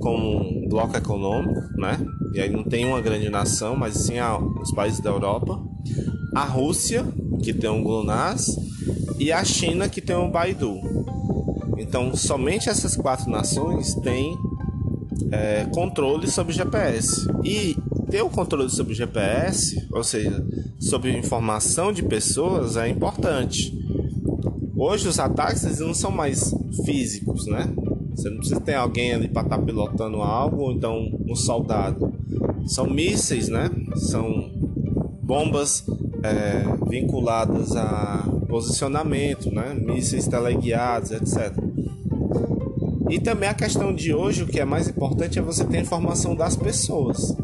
como 0.00 0.38
um 0.38 0.68
bloco 0.68 0.96
econômico, 0.96 1.60
né? 1.76 1.98
E 2.32 2.40
aí 2.40 2.50
não 2.50 2.64
tem 2.64 2.84
uma 2.86 3.00
grande 3.00 3.28
nação, 3.28 3.76
mas 3.76 3.94
sim 3.94 4.14
os 4.60 4.72
países 4.72 5.00
da 5.00 5.10
Europa, 5.10 5.60
a 6.34 6.44
Rússia, 6.44 7.04
que 7.42 7.52
tem 7.52 7.70
um 7.70 7.82
GLONASS, 7.82 8.56
e 9.18 9.32
a 9.32 9.42
China, 9.44 9.88
que 9.88 10.00
tem 10.00 10.16
um 10.16 10.30
Baidu. 10.30 10.78
Então, 11.78 12.14
somente 12.14 12.68
essas 12.68 12.96
quatro 12.96 13.30
nações 13.30 13.94
têm 13.96 14.36
é, 15.30 15.66
controle 15.72 16.30
sobre 16.30 16.52
GPS. 16.52 17.26
E 17.44 17.76
ter 18.10 18.22
o 18.22 18.30
controle 18.30 18.70
sobre 18.70 18.94
GPS, 18.94 19.86
ou 19.92 20.04
seja, 20.04 20.44
sobre 20.78 21.16
informação 21.16 21.92
de 21.92 22.02
pessoas, 22.02 22.76
é 22.76 22.88
importante. 22.88 23.76
Hoje 24.76 25.08
os 25.08 25.18
ataques 25.18 25.80
não 25.80 25.94
são 25.94 26.10
mais 26.10 26.54
físicos, 26.84 27.46
né? 27.46 27.72
Você 28.14 28.30
não 28.30 28.38
precisa 28.38 28.60
ter 28.60 28.74
alguém 28.74 29.12
ali 29.12 29.28
para 29.28 29.42
estar 29.42 29.58
tá 29.58 29.62
pilotando 29.62 30.22
algo, 30.22 30.62
ou 30.62 30.72
então 30.72 31.08
um 31.26 31.34
soldado. 31.34 32.12
São 32.66 32.88
mísseis, 32.88 33.48
né? 33.48 33.70
São 33.96 34.50
bombas 35.22 35.84
é, 36.22 36.64
vinculadas 36.88 37.76
a 37.76 38.24
posicionamento, 38.48 39.52
né? 39.52 39.74
Mísseis 39.74 40.26
teleguiados, 40.28 41.10
etc. 41.10 41.52
E 43.08 43.20
também 43.20 43.48
a 43.48 43.54
questão 43.54 43.94
de 43.94 44.12
hoje, 44.12 44.42
o 44.42 44.46
que 44.46 44.58
é 44.58 44.64
mais 44.64 44.88
importante 44.88 45.38
é 45.38 45.42
você 45.42 45.64
ter 45.64 45.80
informação 45.80 46.34
das 46.34 46.56
pessoas. 46.56 47.36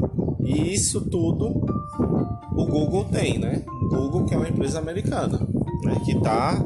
E 0.53 0.75
isso 0.75 1.01
tudo 1.01 1.47
o 2.55 2.67
Google 2.67 3.07
tem, 3.07 3.39
né? 3.39 3.63
O 3.81 3.89
Google 3.89 4.27
que 4.27 4.35
é 4.35 4.37
uma 4.37 4.49
empresa 4.49 4.79
americana, 4.79 5.41
né? 5.83 5.99
que 6.05 6.13
está, 6.13 6.63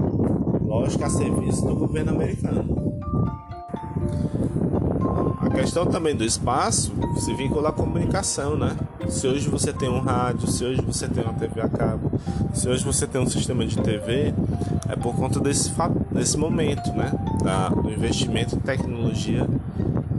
lógico, 0.60 1.04
a 1.04 1.08
serviço 1.08 1.64
do 1.64 1.76
governo 1.76 2.10
americano. 2.10 2.96
A 5.40 5.48
questão 5.50 5.86
também 5.86 6.16
do 6.16 6.24
espaço 6.24 6.92
se 7.18 7.32
vincula 7.34 7.68
à 7.68 7.72
comunicação, 7.72 8.56
né? 8.56 8.76
Se 9.08 9.28
hoje 9.28 9.48
você 9.48 9.72
tem 9.72 9.88
um 9.88 10.00
rádio, 10.00 10.48
se 10.48 10.64
hoje 10.64 10.82
você 10.82 11.06
tem 11.06 11.22
uma 11.22 11.34
TV 11.34 11.60
a 11.60 11.68
cabo, 11.68 12.10
se 12.52 12.68
hoje 12.68 12.84
você 12.84 13.06
tem 13.06 13.20
um 13.20 13.26
sistema 13.26 13.64
de 13.64 13.78
TV, 13.78 14.34
é 14.88 14.96
por 14.96 15.14
conta 15.14 15.38
desse, 15.38 15.72
desse 16.10 16.36
momento, 16.36 16.92
né? 16.92 17.12
Da, 17.44 17.68
do 17.68 17.88
investimento 17.88 18.56
em 18.56 18.58
tecnologia 18.58 19.46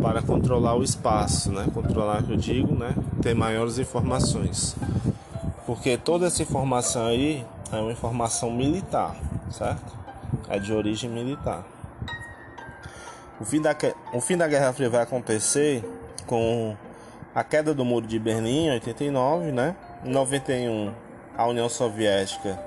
para 0.08 0.22
controlar 0.22 0.74
o 0.78 0.84
espaço, 0.84 1.52
né? 1.52 1.68
Controlar, 1.74 2.24
eu 2.30 2.38
digo, 2.38 2.74
né? 2.74 2.96
Ter 3.22 3.36
maiores 3.36 3.78
informações. 3.78 4.74
Porque 5.66 5.98
toda 5.98 6.28
essa 6.28 6.42
informação 6.42 7.08
aí 7.08 7.46
é 7.74 7.76
uma 7.76 7.92
informação 7.92 8.50
militar, 8.50 9.18
certo? 9.52 9.94
É 10.48 10.58
de 10.60 10.72
origem 10.72 11.10
militar. 11.10 11.66
O 13.38 13.44
fim 13.44 13.62
da, 13.62 13.76
o 14.14 14.22
fim 14.22 14.38
da 14.38 14.48
Guerra 14.48 14.72
Fria 14.72 14.90
vai 14.90 15.02
acontecer 15.02 15.84
com 16.26 16.74
a 17.36 17.44
queda 17.44 17.74
do 17.74 17.84
Muro 17.84 18.08
de 18.08 18.18
Berlim 18.18 18.68
em 18.68 18.72
89, 18.72 19.52
né? 19.52 19.76
Em 20.06 20.10
91, 20.10 20.94
a 21.38 21.48
União 21.48 21.68
Soviética 21.68 22.58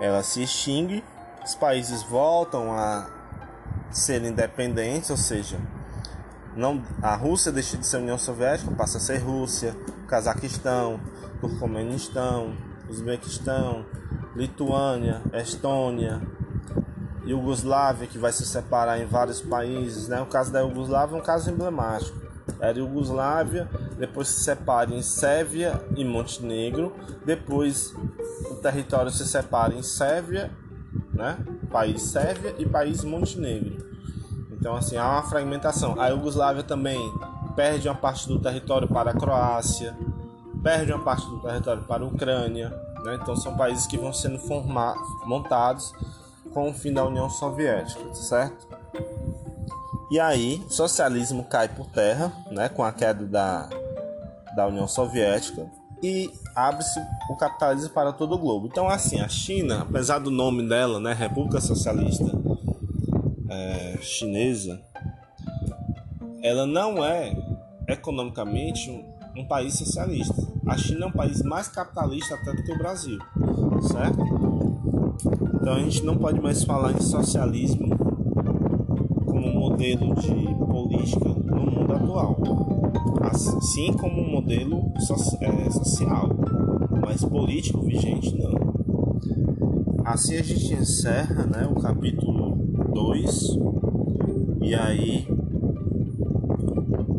ela 0.00 0.20
se 0.24 0.42
extingue, 0.42 1.04
os 1.44 1.54
países 1.54 2.02
voltam 2.02 2.72
a 2.72 3.06
ser 3.88 4.24
independentes, 4.24 5.10
ou 5.10 5.16
seja, 5.16 5.58
não, 6.56 6.82
a 7.02 7.14
Rússia 7.14 7.52
deixa 7.52 7.76
de 7.76 7.86
ser 7.86 7.98
União 7.98 8.16
Soviética, 8.16 8.74
passa 8.74 8.96
a 8.96 9.00
ser 9.00 9.18
Rússia, 9.18 9.76
Cazaquistão, 10.08 10.98
Turcomenistão, 11.38 12.56
Uzbequistão, 12.88 13.84
Lituânia, 14.34 15.20
Estônia, 15.34 16.22
Iugoslávia, 17.26 18.06
que 18.06 18.18
vai 18.18 18.32
se 18.32 18.46
separar 18.46 18.98
em 18.98 19.04
vários 19.04 19.42
países. 19.42 20.08
Né? 20.08 20.20
O 20.22 20.26
caso 20.26 20.50
da 20.50 20.60
Iugoslávia 20.60 21.16
é 21.16 21.18
um 21.18 21.22
caso 21.22 21.50
emblemático. 21.50 22.24
Era 22.58 22.78
Iugoslávia, 22.78 23.68
depois 23.98 24.28
se 24.28 24.44
separa 24.44 24.94
em 24.94 25.02
Sérvia 25.02 25.78
e 25.94 26.04
Montenegro, 26.04 26.94
depois 27.24 27.92
o 28.50 28.54
território 28.54 29.10
se 29.10 29.26
separa 29.26 29.74
em 29.74 29.82
Sérvia, 29.82 30.50
né? 31.12 31.36
país 31.70 32.00
Sérvia 32.02 32.54
e 32.58 32.64
país 32.64 33.04
Montenegro. 33.04 33.95
Então 34.58 34.74
assim, 34.74 34.96
há 34.96 35.08
uma 35.08 35.22
fragmentação. 35.22 36.00
A 36.00 36.08
Iugoslávia 36.08 36.62
também 36.62 37.12
perde 37.54 37.88
uma 37.88 37.94
parte 37.94 38.28
do 38.28 38.38
território 38.38 38.88
para 38.88 39.10
a 39.10 39.14
Croácia, 39.14 39.96
perde 40.62 40.92
uma 40.92 41.02
parte 41.02 41.26
do 41.26 41.38
território 41.40 41.82
para 41.82 42.04
a 42.04 42.06
Ucrânia. 42.06 42.70
Né? 43.04 43.18
Então 43.20 43.36
são 43.36 43.56
países 43.56 43.86
que 43.86 43.96
vão 43.96 44.12
sendo 44.12 44.38
formados, 44.38 45.02
montados 45.24 45.92
com 46.52 46.70
o 46.70 46.74
fim 46.74 46.92
da 46.92 47.04
União 47.04 47.28
Soviética, 47.28 48.14
certo? 48.14 48.66
E 50.10 50.20
aí, 50.20 50.64
o 50.66 50.70
socialismo 50.70 51.44
cai 51.44 51.68
por 51.68 51.86
terra, 51.86 52.32
né, 52.50 52.68
com 52.68 52.84
a 52.84 52.92
queda 52.92 53.26
da, 53.26 53.68
da 54.54 54.66
União 54.68 54.86
Soviética 54.86 55.66
e 56.02 56.30
abre-se 56.54 57.00
o 57.28 57.36
capitalismo 57.36 57.90
para 57.90 58.12
todo 58.12 58.34
o 58.34 58.38
globo. 58.38 58.68
Então, 58.68 58.88
assim, 58.88 59.20
a 59.20 59.28
China, 59.28 59.82
apesar 59.82 60.20
do 60.20 60.30
nome 60.30 60.66
dela, 60.66 61.00
né, 61.00 61.12
República 61.12 61.60
Socialista 61.60 62.24
é, 63.56 63.98
Chinesa, 64.02 64.80
ela 66.42 66.66
não 66.66 67.02
é 67.02 67.34
economicamente 67.88 68.90
um, 68.90 69.40
um 69.40 69.44
país 69.46 69.74
socialista. 69.74 70.46
A 70.66 70.76
China 70.76 71.06
é 71.06 71.08
um 71.08 71.12
país 71.12 71.42
mais 71.42 71.68
capitalista 71.68 72.34
até 72.34 72.52
do 72.52 72.62
que 72.62 72.72
o 72.72 72.78
Brasil, 72.78 73.18
certo? 73.82 74.20
Então 75.54 75.74
a 75.74 75.78
gente 75.80 76.04
não 76.04 76.16
pode 76.16 76.40
mais 76.40 76.62
falar 76.64 76.92
em 76.92 77.00
socialismo 77.00 77.88
como 79.24 79.52
modelo 79.52 80.14
de 80.16 80.30
política 80.30 81.28
no 81.28 81.70
mundo 81.70 81.92
atual, 81.92 82.36
assim 83.30 83.92
como 83.94 84.20
um 84.20 84.30
modelo 84.30 84.92
é, 85.40 85.70
social, 85.70 86.30
mas 87.04 87.24
político 87.24 87.80
vigente 87.82 88.36
não. 88.36 88.76
Assim 90.04 90.36
a 90.36 90.42
gente 90.42 90.72
encerra 90.72 91.46
né, 91.46 91.68
o 91.68 91.80
capítulo 91.80 92.55
2 92.96 93.58
e 94.62 94.74
aí. 94.74 95.28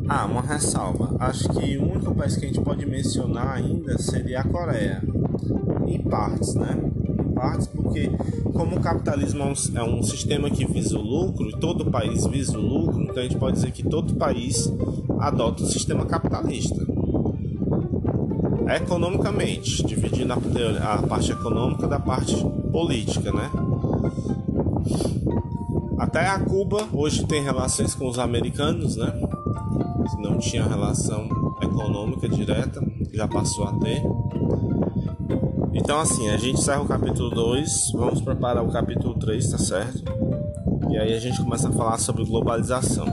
Ah, 0.10 0.26
uma 0.26 0.42
ressalva. 0.42 1.16
Acho 1.20 1.50
que 1.50 1.78
o 1.78 1.92
único 1.92 2.16
país 2.16 2.36
que 2.36 2.46
a 2.46 2.48
gente 2.48 2.62
pode 2.62 2.84
mencionar 2.86 3.58
ainda 3.58 3.96
seria 4.00 4.40
a 4.40 4.44
Coreia. 4.44 5.04
Em 5.86 6.02
partes, 6.02 6.56
né? 6.56 6.76
partes, 7.36 7.68
porque 7.68 8.10
como 8.52 8.78
o 8.78 8.80
capitalismo 8.80 9.44
é 9.76 9.84
um, 9.84 10.02
sistema 10.02 10.50
que 10.50 10.66
visa 10.66 10.98
o 10.98 11.02
lucro, 11.02 11.48
e 11.50 11.60
todo 11.60 11.86
país 11.92 12.26
visa 12.26 12.58
o 12.58 12.62
lucro, 12.62 13.04
então 13.04 13.18
a 13.18 13.22
gente 13.22 13.38
pode 13.38 13.58
dizer 13.58 13.72
que 13.72 13.84
todo 13.84 14.16
país 14.16 14.74
adota 15.20 15.62
o 15.62 15.68
sistema 15.68 16.06
capitalista. 16.08 16.84
Economicamente, 18.76 19.86
dividindo 19.86 20.34
a, 20.34 20.94
a 20.96 21.04
parte 21.04 21.32
econômica 21.32 21.88
da 21.88 22.00
parte 22.00 22.36
política, 22.72 23.32
né? 23.32 23.52
Até 25.98 26.28
a 26.28 26.40
Cuba 26.40 26.88
hoje 26.94 27.26
tem 27.26 27.42
relações 27.42 27.96
com 27.96 28.08
os 28.08 28.20
americanos, 28.20 28.96
né? 28.96 29.14
Não 30.20 30.38
tinha 30.38 30.64
relação 30.64 31.28
econômica 31.62 32.30
direta, 32.30 32.82
já 33.12 33.28
passou 33.28 33.66
a 33.66 33.74
ter. 33.74 34.02
Então, 35.74 36.00
assim, 36.00 36.30
a 36.30 36.38
gente 36.38 36.60
encerra 36.60 36.82
o 36.82 36.88
capítulo 36.88 37.30
2, 37.30 37.92
vamos 37.94 38.22
preparar 38.22 38.64
o 38.64 38.72
capítulo 38.72 39.16
3, 39.16 39.50
tá 39.50 39.58
certo? 39.58 40.04
E 40.90 40.98
aí 40.98 41.14
a 41.14 41.20
gente 41.20 41.42
começa 41.42 41.70
a 41.70 41.72
falar 41.72 41.98
sobre 41.98 42.26
globalização. 42.26 43.06